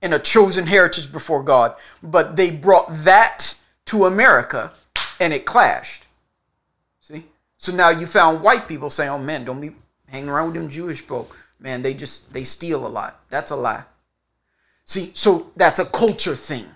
[0.00, 1.74] and a chosen heritage before God.
[2.00, 3.56] But they brought that
[3.86, 4.70] to America,
[5.18, 6.04] and it clashed.
[7.00, 7.24] See?
[7.56, 9.72] So now you found white people saying, oh man, don't be
[10.06, 11.36] hanging around with them Jewish folk.
[11.58, 13.20] Man, they just, they steal a lot.
[13.30, 13.82] That's a lie.
[14.84, 16.66] See, so that's a culture thing.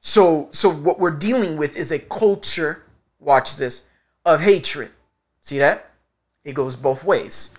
[0.00, 2.82] So, so what we're dealing with is a culture,
[3.20, 3.84] watch this,
[4.24, 4.90] of hatred.
[5.46, 5.90] See that?
[6.42, 7.54] It goes both ways.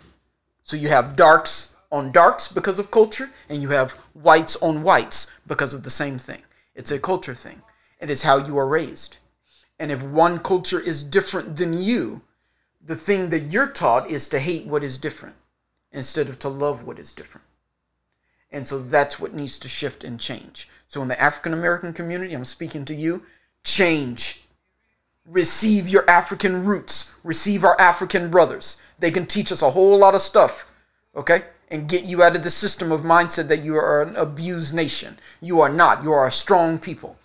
[0.61, 5.39] So you have darks on darks because of culture, and you have whites on whites
[5.47, 6.41] because of the same thing.
[6.75, 7.61] It's a culture thing.
[8.01, 9.19] It is how you are raised.
[9.79, 12.23] And if one culture is different than you,
[12.83, 15.37] the thing that you're taught is to hate what is different
[15.93, 17.47] instead of to love what is different.
[18.51, 20.67] And so that's what needs to shift and change.
[20.87, 23.23] So in the African American community, I'm speaking to you,
[23.63, 24.43] change.
[25.27, 27.15] Receive your African roots.
[27.23, 28.77] Receive our African brothers.
[28.99, 30.71] They can teach us a whole lot of stuff,
[31.15, 31.43] okay?
[31.69, 35.19] And get you out of the system of mindset that you are an abused nation.
[35.41, 36.03] You are not.
[36.03, 37.19] You are a strong people,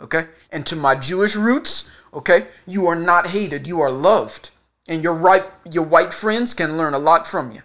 [0.00, 0.26] okay?
[0.52, 2.46] And to my Jewish roots, Okay?
[2.66, 4.50] You are not hated, you are loved.
[4.88, 7.62] And your right your white friends can learn a lot from you.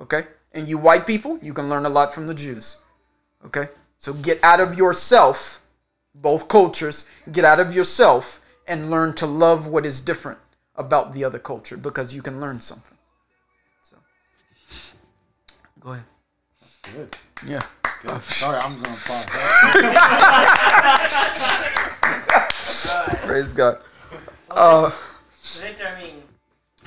[0.00, 0.24] Okay?
[0.52, 2.78] And you white people, you can learn a lot from the Jews.
[3.44, 3.68] Okay?
[3.98, 5.60] So get out of yourself,
[6.14, 10.38] both cultures, get out of yourself and learn to love what is different
[10.76, 12.96] about the other culture because you can learn something.
[13.82, 13.96] So
[15.80, 16.04] go ahead.
[16.60, 17.16] That's good.
[17.46, 17.62] Yeah.
[18.02, 18.22] Good.
[18.22, 19.26] Sorry, I'm going to pause.
[23.26, 23.78] Praise God.
[24.50, 24.90] Uh,
[25.42, 26.22] So Victor, I mean,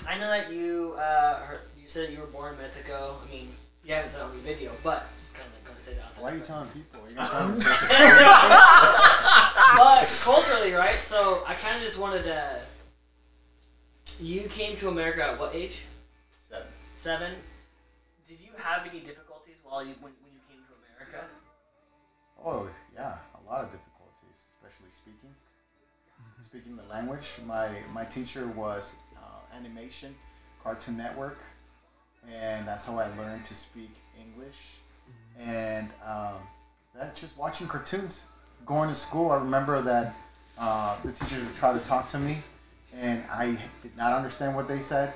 [0.08, 3.18] I know that you uh, heard, you said that you were born in Mexico.
[3.28, 3.50] I mean,
[3.84, 6.18] you haven't said it on your video, but just kind of going to say that.
[6.22, 7.02] Why are you telling people?
[7.08, 7.60] You're gonna tell them
[9.78, 11.00] but culturally, right?
[11.00, 12.62] So I kind of just wanted to.
[14.20, 15.84] You came to America at what age?
[16.38, 16.68] Seven.
[16.96, 17.32] Seven.
[18.28, 21.26] Did you have any difficulties while you when, when you came to America?
[22.44, 25.34] Oh, yeah, a lot of difficulties, especially speaking.
[26.44, 27.26] Speaking the language.
[27.46, 30.14] My my teacher was uh, animation,
[30.62, 31.40] Cartoon Network,
[32.30, 34.58] and that's how I learned to speak English.
[35.40, 36.36] And um,
[36.94, 38.26] that's just watching cartoons.
[38.66, 40.14] Going to school, I remember that
[40.58, 42.38] uh, the teachers would try to talk to me,
[42.96, 45.14] and I did not understand what they said.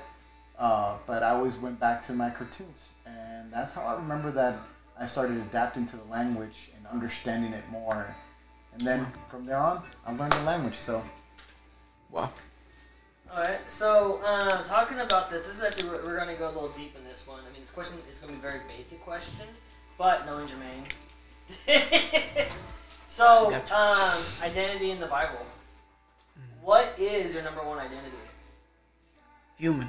[0.58, 4.58] Uh, but I always went back to my cartoons, and that's how I remember that
[4.98, 8.14] I started adapting to the language and understanding it more.
[8.72, 10.74] And then from there on, I learned the language.
[10.74, 11.02] So
[12.10, 12.30] wow.
[13.30, 13.60] All right.
[13.70, 16.70] So um, talking about this, this is actually we're, we're going to go a little
[16.70, 17.40] deep in this one.
[17.40, 19.46] I mean, this question is going to be a very basic question,
[19.98, 20.86] but knowing Jermaine.
[23.06, 25.38] so um, identity in the Bible.
[26.62, 28.16] What is your number one identity?
[29.56, 29.88] Human.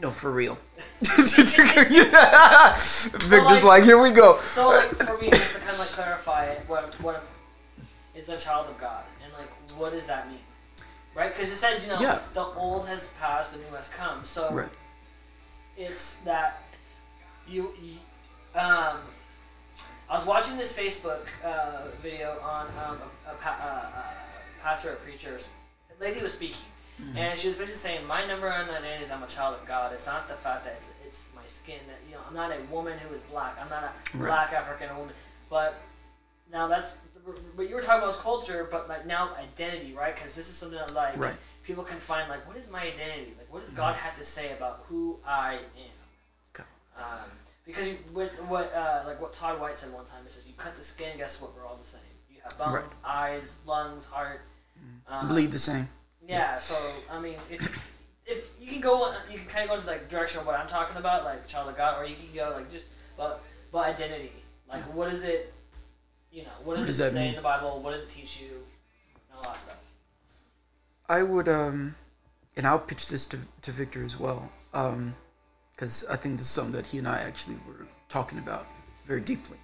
[0.00, 0.58] No, for real.
[1.02, 1.58] Victor's
[3.38, 4.38] like- like, here we go.
[4.38, 7.24] So, like, for me, just to kind of like clarify it, what, what,
[8.14, 9.48] is a child of God, and like,
[9.78, 10.38] what does that mean?
[11.14, 11.32] Right?
[11.32, 12.18] Because it says, you know, Yeah.
[12.34, 14.24] the old has passed, the new has come.
[14.24, 14.68] So Right.
[15.76, 16.62] it's that
[17.48, 17.94] you, you
[18.58, 18.98] um,
[20.12, 24.02] I was watching this Facebook uh, video on um, a, a, pa- uh, uh,
[24.62, 25.38] pastor or preacher.
[25.38, 26.66] A lady was speaking,
[27.16, 29.90] and she was basically saying, "My number one identity is I'm a child of God.
[29.94, 31.78] It's not the fact that it's, it's my skin.
[31.88, 33.56] That you know, I'm not a woman who is black.
[33.58, 34.26] I'm not a Right.
[34.28, 35.14] black African woman.
[35.48, 35.80] But
[36.52, 36.98] now that's
[37.56, 40.14] but you were talking about was culture, but like now identity, right?
[40.14, 41.36] Because this is something that like Right.
[41.62, 43.32] people can find like what is my identity?
[43.38, 45.98] Like what does God have to say about who I am?
[46.54, 46.68] Okay.
[46.98, 47.30] Um,
[47.64, 50.54] because you, what, what uh, like what Todd White said one time, it says you
[50.56, 51.54] cut the skin, guess what?
[51.54, 52.00] We're all the same.
[52.30, 52.84] You have bone, Right.
[53.04, 54.40] eyes, lungs, heart.
[55.08, 55.88] Um, Bleed the same.
[56.26, 56.58] Yeah.
[56.58, 56.74] So
[57.10, 57.92] I mean, if
[58.26, 60.58] if you can go, on- you can kind of go into like direction of what
[60.58, 62.86] I'm talking about, like child of God, or you can go like just
[63.16, 64.32] but but identity.
[64.68, 65.52] Like what is it?
[66.32, 67.28] You know, what does What does it say mean?
[67.30, 67.80] in the Bible?
[67.80, 68.48] What does it teach you?
[68.48, 69.76] And all that stuff.
[71.08, 71.94] I would, um,
[72.56, 74.50] and I'll pitch this to, to Victor as well,
[75.82, 78.68] because I think this is something that he and I actually were talking about
[79.04, 79.58] very deeply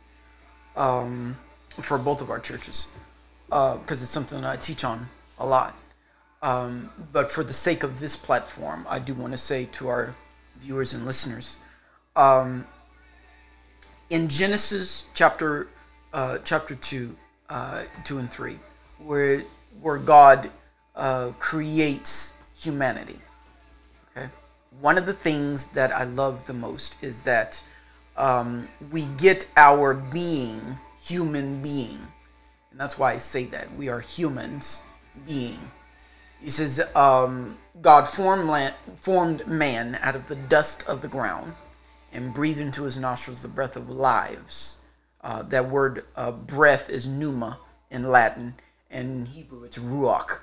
[0.75, 1.37] um,
[1.71, 2.89] for both of our churches,
[3.47, 5.09] because it's something that I teach on
[5.39, 5.77] a lot.
[6.43, 10.17] Um, but for the sake of this platform, I do want to say to our
[10.57, 11.61] viewers and listeners,
[12.17, 12.67] um,
[14.11, 15.69] in Genesis chapter
[16.13, 17.15] uh, chapter two,
[17.49, 18.59] uh, two and three,
[18.99, 19.45] where
[19.81, 20.51] where God
[20.97, 23.21] uh, creates humanity.
[24.81, 27.63] One of the things that I love the most is that
[28.17, 30.61] um, we get our being
[31.01, 31.99] human being,
[32.71, 34.83] and that's why I say that we are humans
[35.27, 35.59] being.
[36.41, 41.55] He says, um, God formed, land, formed man out of the dust of the ground
[42.13, 44.79] and breathed into his nostrils the breath of lives.
[45.23, 47.59] Uh, that word uh, breath is pneuma
[47.91, 48.55] in Latin,
[48.91, 50.39] and in Hebrew it's ruach,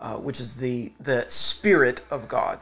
[0.00, 2.58] uh, which is the, the spirit of God.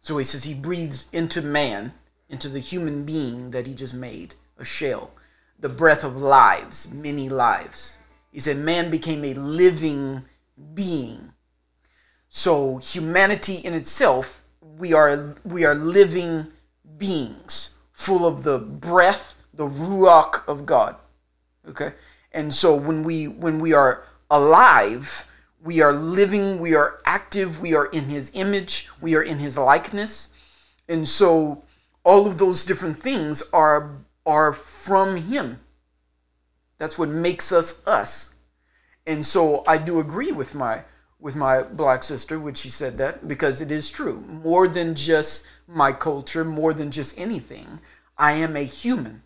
[0.00, 1.92] So he says he breathed into man,
[2.28, 5.10] into the human being that he just made, a shell,
[5.58, 7.98] the breath of lives, many lives.
[8.32, 10.24] He said man became a living
[10.74, 11.32] being.
[12.28, 16.46] So humanity in itself, we are we are living
[16.96, 20.96] beings, full of the breath, the ruach of God.
[21.68, 21.92] Okay?
[22.32, 25.29] And so when we when we are alive,
[25.62, 29.58] we are living, we are active, we are in his image, we are in his
[29.58, 30.32] likeness.
[30.88, 31.64] And so
[32.04, 35.60] all of those different things are are from him.
[36.78, 38.34] That's what makes us us.
[39.06, 40.84] And so I do agree with my
[41.18, 44.20] with my black sister when she said that because it is true.
[44.26, 47.80] More than just my culture, more than just anything,
[48.16, 49.22] I am a human.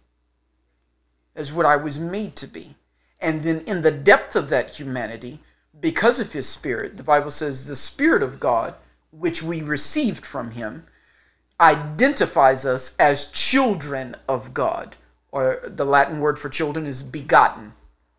[1.37, 2.77] As what I was made to be.
[3.21, 5.41] And then in the depth of that humanity,
[5.81, 8.75] because of his spirit, the Bible says the spirit of God,
[9.11, 10.87] which we received from him,
[11.61, 14.97] identifies us as children of God.
[15.31, 17.75] Or the Latin word for children is begotten,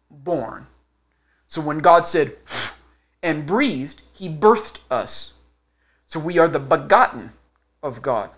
[0.10, 0.68] born.
[1.47, 2.36] So when God said,
[3.24, 5.34] and breathed, he birthed us.
[6.06, 7.32] So we are the begotten
[7.82, 8.32] of God.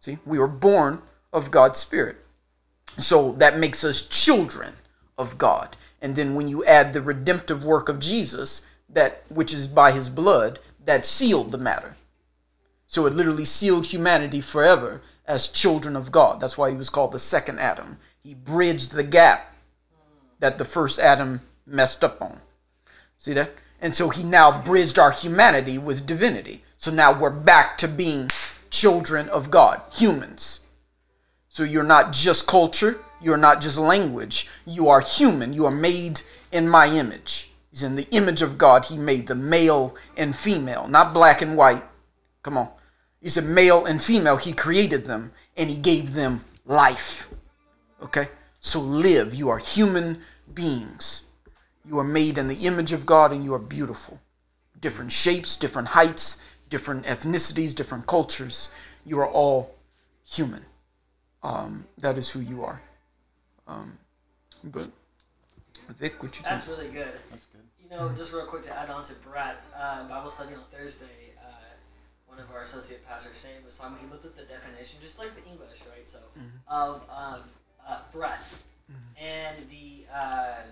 [0.00, 2.16] See, we were born of God's Spirit.
[2.98, 4.74] So that makes us children
[5.16, 5.76] of God.
[6.02, 10.10] And then when you add the redemptive work of Jesus, that which is by his
[10.10, 11.96] blood, that sealed the matter.
[12.86, 16.40] So it literally sealed humanity forever as children of God.
[16.40, 17.98] That's why he was called the second Adam.
[18.22, 19.54] He bridged the gap
[20.40, 22.40] that the first Adam messed up on.
[23.16, 23.52] See that?
[23.80, 26.64] And so he now bridged our humanity with divinity.
[26.76, 28.28] So now we're back to being
[28.70, 30.66] children of God, humans.
[31.48, 35.52] So you're not just culture, you're not just language, you are human.
[35.52, 36.20] You are made
[36.50, 37.50] in my image.
[37.70, 38.84] He's in the image of God.
[38.84, 41.84] He made the male and female, not black and white.
[42.42, 42.68] Come on.
[43.20, 47.28] He said male and female, he created them and he gave them life.
[48.02, 48.28] Okay?
[48.60, 49.34] So live.
[49.34, 50.20] You are human
[50.52, 51.28] beings.
[51.84, 54.20] You are made in the image of God and you are beautiful.
[54.80, 58.70] Different shapes, different heights, different ethnicities, different cultures.
[59.06, 59.76] You are all
[60.24, 60.64] human.
[61.42, 62.82] Um, that is who you are.
[63.66, 63.98] Um,
[64.64, 64.88] but
[65.98, 66.46] Vic, what you think?
[66.46, 67.12] That's really good.
[67.30, 67.60] That's good.
[67.82, 71.34] You know, just real quick to add on to breath, uh, Bible study on Thursday,
[71.38, 71.50] uh,
[72.26, 75.34] one of our associate pastors, Shane, was talking, he looked at the definition, just like
[75.34, 76.08] the English, right?
[76.08, 76.18] So,
[76.68, 77.52] of, of
[77.86, 78.62] uh, breath.
[79.20, 80.62] And the, uh,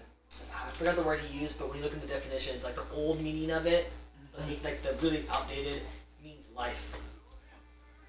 [0.55, 2.77] I forgot the word he used, but when you look at the definition, it's like
[2.77, 3.91] the old meaning of it,
[4.39, 5.83] like, like the really outdated,
[6.23, 6.99] means life.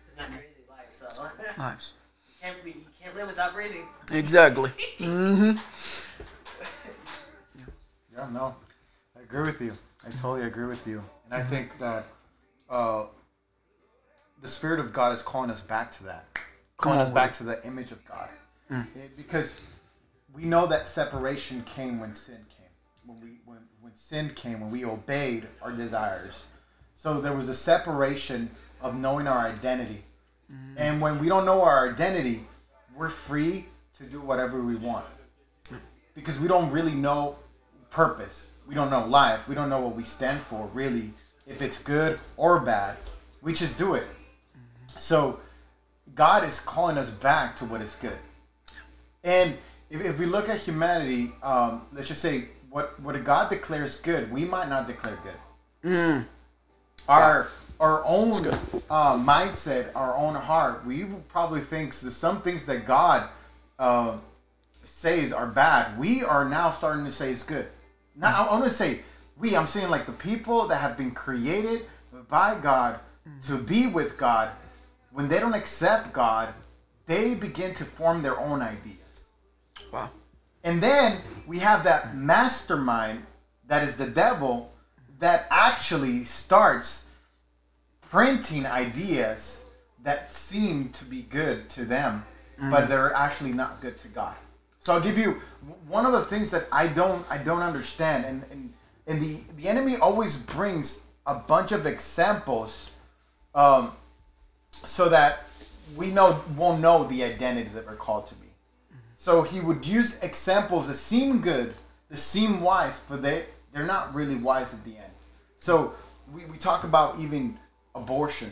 [0.08, 0.62] Isn't that crazy?
[0.70, 0.90] Life.
[0.94, 1.28] So,
[1.58, 1.94] Lives.
[2.42, 3.86] Can't, be, you can't live without breathing.
[4.12, 4.70] Exactly.
[5.00, 5.58] mm-hmm.
[8.16, 8.56] Yeah, no.
[9.18, 9.74] I agree with you.
[10.06, 11.04] I totally agree with you.
[11.26, 12.06] And I think that
[12.70, 13.06] uh,
[14.42, 16.26] the Spirit of God is calling us back to that,
[16.78, 18.30] calling on us back to the image of God.
[18.70, 19.60] It- because
[20.34, 22.68] we know that separation came when sin came.
[23.06, 26.48] When we when, when sin came, when we obeyed our desires.
[26.96, 28.50] So there was a separation
[28.82, 30.04] of knowing our identity.
[30.52, 30.74] Mm-hmm.
[30.78, 32.42] And when we don't know our identity,
[32.96, 33.66] we're free
[33.98, 35.06] to do whatever we want.
[36.14, 37.38] Because we don't really know
[37.90, 38.52] purpose.
[38.68, 39.48] We don't know life.
[39.48, 41.12] We don't know what we stand for, really.
[41.48, 42.98] If it's good or bad,
[43.42, 44.04] we just do it.
[44.04, 45.00] Mm-hmm.
[45.00, 45.40] So
[46.16, 48.18] God is calling us back to what is good.
[49.24, 49.58] And
[49.90, 54.32] if, if we look at humanity, um, let's just say what, what God declares good,
[54.32, 55.92] we might not declare good.
[55.92, 56.26] Mm.
[57.08, 57.50] Our
[57.82, 58.32] our own
[58.92, 63.28] uh, mindset, our own heart, we probably think that some things that God
[63.80, 64.18] uh,
[64.84, 67.68] says are bad, we are now starting to say is good.
[68.16, 69.00] Now I want to say
[69.38, 69.56] we.
[69.56, 71.86] I'm saying like the people that have been created
[72.30, 73.00] by God
[73.48, 74.52] to be with God.
[75.12, 76.54] When they don't accept God,
[77.06, 79.28] they begin to form their own ideas.
[79.92, 80.12] Wow.
[80.64, 83.26] And then we have that mastermind
[83.68, 84.72] that is the devil
[85.20, 87.08] that actually starts
[88.12, 89.66] printing ideas
[90.04, 92.26] that seem to be good to them,
[92.70, 94.36] but they're actually not good to God.
[94.80, 95.38] So I'll give you
[95.88, 98.74] one of the things that I don't I don't understand, and and,
[99.08, 102.92] and the the enemy always brings a bunch of examples,
[103.56, 103.94] um,
[104.72, 105.48] so that
[105.96, 108.48] we know won't know the identity that we're called to be.
[109.16, 111.76] So he would use examples that seem good,
[112.10, 115.14] that seem wise, but they they're not really wise at the end.
[115.56, 115.94] So
[116.34, 117.58] we, we talk about even
[117.96, 118.52] abortion.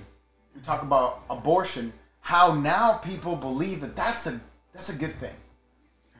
[0.56, 4.40] We talk about abortion, how now people believe that that's a
[4.74, 5.34] that's a good thing.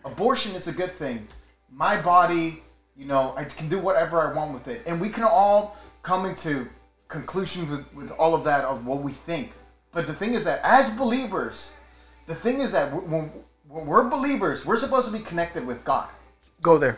[0.06, 1.28] Abortion is a good thing.
[1.72, 2.64] My body,
[2.98, 4.82] you know, I can do whatever I want with it.
[4.88, 6.68] And we can all come into
[7.08, 9.52] conclusions with, with all of that of what we think.
[9.92, 11.74] But the thing is that as believers,
[12.28, 13.32] the thing is that when,
[13.68, 16.10] when we're believers, we're supposed to be connected with God.
[16.62, 16.98] Go there.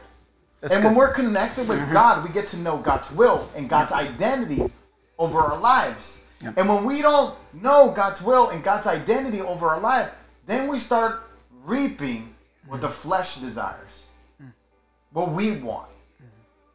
[0.60, 0.90] That's and good.
[0.90, 1.94] when we're connected with mm-hmm.
[1.94, 4.72] God, we get to know God's will and God's identity
[5.22, 6.22] over our lives.
[6.44, 6.58] Yep.
[6.58, 10.12] And when we don't know God's will and God's identity over our life,
[10.48, 11.24] then we start
[11.64, 12.34] reaping
[12.68, 14.10] what the flesh desires,
[15.14, 15.88] what we want.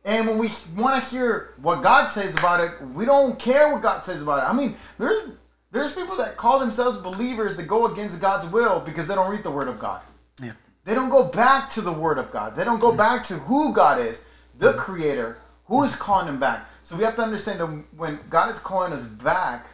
[0.05, 3.82] And when we want to hear what God says about it, we don't care what
[3.82, 4.49] God says about it.
[4.49, 5.30] I mean, there's
[5.72, 9.42] there's people that call themselves believers that go against God's will because they don't read
[9.42, 10.01] the Word of God.
[10.40, 10.53] yeah.
[10.84, 12.55] They don't go back to the Word of God.
[12.55, 14.24] They don't go back to who God is,
[14.57, 16.68] the Creator, who is calling them back.
[16.87, 17.66] So we have to understand that
[17.97, 19.66] when God is calling us back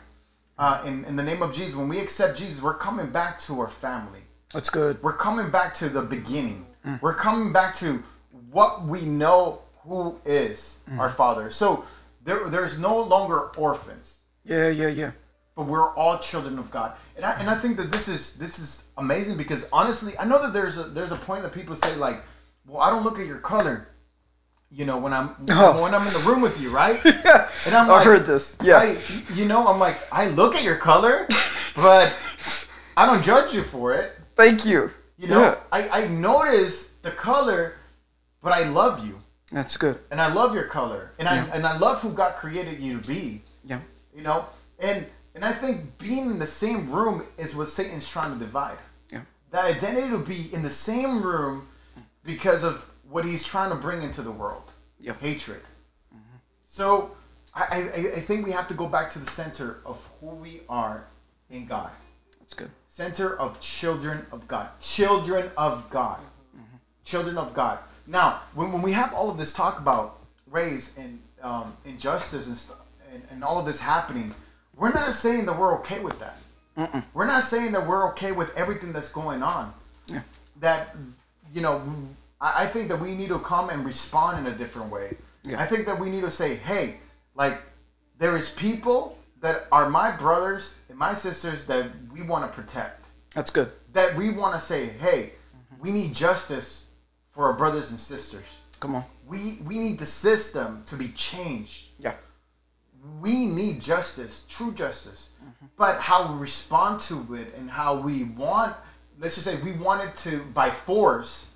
[0.57, 3.61] uh, in, in the name of Jesus, when we accept Jesus, we're coming back to
[3.61, 4.21] our family.
[4.55, 5.03] That's good.
[5.03, 6.65] We're coming back to the beginning.
[7.03, 8.03] We're coming back to
[8.51, 11.51] what we know who is our Father.
[11.51, 11.85] So
[12.25, 15.11] there, there's no longer orphans Yeah, yeah, yeah.
[15.55, 16.97] but we're all children of God.
[17.15, 20.41] And I, and I think that this is this is amazing because honestly, I know
[20.41, 22.23] that there's a there's a point that people say like,
[22.67, 23.89] well, I don't look at your color.
[24.75, 25.83] You know, when I'm Oh.
[25.83, 26.99] when I'm in the room with you, right?
[27.05, 27.49] Yeah.
[27.67, 28.57] And I'm I've like, heard this.
[28.63, 28.79] Yeah.
[28.79, 28.97] I,
[29.35, 31.27] you know, I'm like, I look at your color,
[31.77, 34.13] but I don't judge you for it.
[34.35, 34.91] Thank you.
[35.19, 35.57] You know, Yeah.
[35.71, 37.75] I, I notice the color,
[38.43, 39.21] but I love you.
[39.53, 39.99] That's good.
[40.11, 41.13] And I love your color.
[41.19, 43.81] And I and I love who God created you to be Yeah.
[44.15, 44.47] you know
[44.79, 48.79] and and i think being in the same room is what satan's trying to divide
[49.11, 49.21] Yeah.
[49.53, 51.69] that identity to be in the same room
[52.25, 54.67] because of what he's trying to bring into the world
[54.99, 55.15] Yeah.
[55.21, 55.63] hatred
[56.65, 57.11] so
[57.55, 57.79] I, I
[58.19, 61.05] i think we have to go back to the center of who we are
[61.51, 61.91] in god
[62.41, 62.71] That's good.
[62.89, 64.67] center of children of God.
[64.81, 66.21] Children of God.
[67.05, 67.79] Children of God.
[68.07, 70.07] Now, when, when we have all of this talk about
[70.51, 72.79] race and um, injustice and, st-
[73.13, 74.29] and and all of this happening,
[74.77, 76.37] we're not saying that we're okay with that.
[77.17, 79.65] We're not saying that we're okay with everything that's going on.
[80.07, 80.23] Yeah.
[80.61, 80.97] That
[81.55, 81.77] you know,
[82.43, 85.17] I, I think that we need to come and respond in a different way.
[85.45, 85.63] Yeah.
[85.63, 86.97] I think that we need to say, hey,
[87.35, 87.59] like
[88.19, 93.07] there is people that are my brothers and my sisters that we want to protect.
[93.35, 93.71] That's good.
[93.93, 95.33] That we want to say, hey,
[95.81, 96.89] we need justice
[97.31, 98.61] for our brothers and sisters.
[98.79, 99.05] Come on.
[99.27, 101.89] We we need the system to be changed.
[101.99, 102.15] Yeah.
[103.21, 105.31] We need justice, true justice.
[105.43, 105.67] Mm-hmm.
[105.77, 108.77] But how we respond to it and how we want,
[109.19, 111.49] let's just say we want it to by force.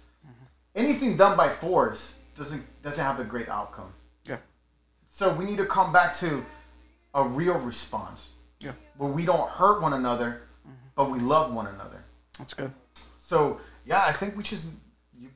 [0.77, 3.93] Anything done by force doesn't doesn't have a great outcome.
[4.25, 4.37] Yeah.
[5.11, 6.45] So we need to come back to
[7.15, 8.73] a real response Yeah.
[8.99, 10.43] where we don't hurt one another,
[10.95, 12.05] but we love one another.
[12.39, 12.73] That's good.
[13.19, 14.71] So yeah, I think we just
[15.19, 15.31] you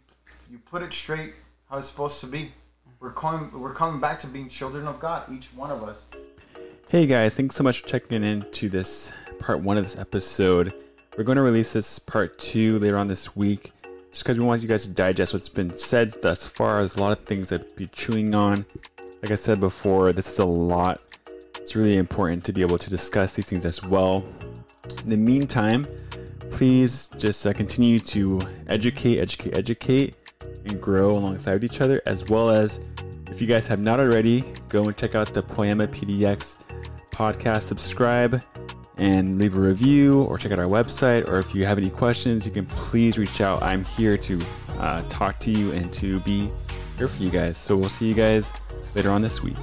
[0.50, 1.32] you put it straight
[1.70, 2.52] how it's supposed to be.
[3.00, 6.04] we're coming we're coming back to being children of God, each one of us.
[6.88, 10.84] Hey guys, thanks so much for checking in to this part one of this episode.
[11.16, 13.72] We're going to release this part two later on this week,
[14.10, 16.80] just because we want you guys to digest what's been said thus far.
[16.80, 18.66] There's a lot of things I'd be chewing on.
[19.22, 21.02] Like I said before, this is a lot.
[21.56, 24.24] It's really important to be able to discuss these things as well.
[25.04, 25.86] In the meantime,
[26.50, 30.16] please just uh, continue to educate, educate, educate,
[30.64, 32.88] and grow alongside with each other, as well as
[33.30, 36.60] if you guys have not already, go and check out the Poiema PDX
[37.12, 38.40] podcast, subscribe,
[39.00, 41.28] and leave a review, or check out our website.
[41.28, 43.62] Or if you have any questions, you can please reach out.
[43.62, 44.40] I'm here to
[44.78, 46.50] uh, talk to you and to be
[46.96, 47.56] here for you guys.
[47.56, 48.52] So we'll see you guys
[48.94, 49.56] later on this week.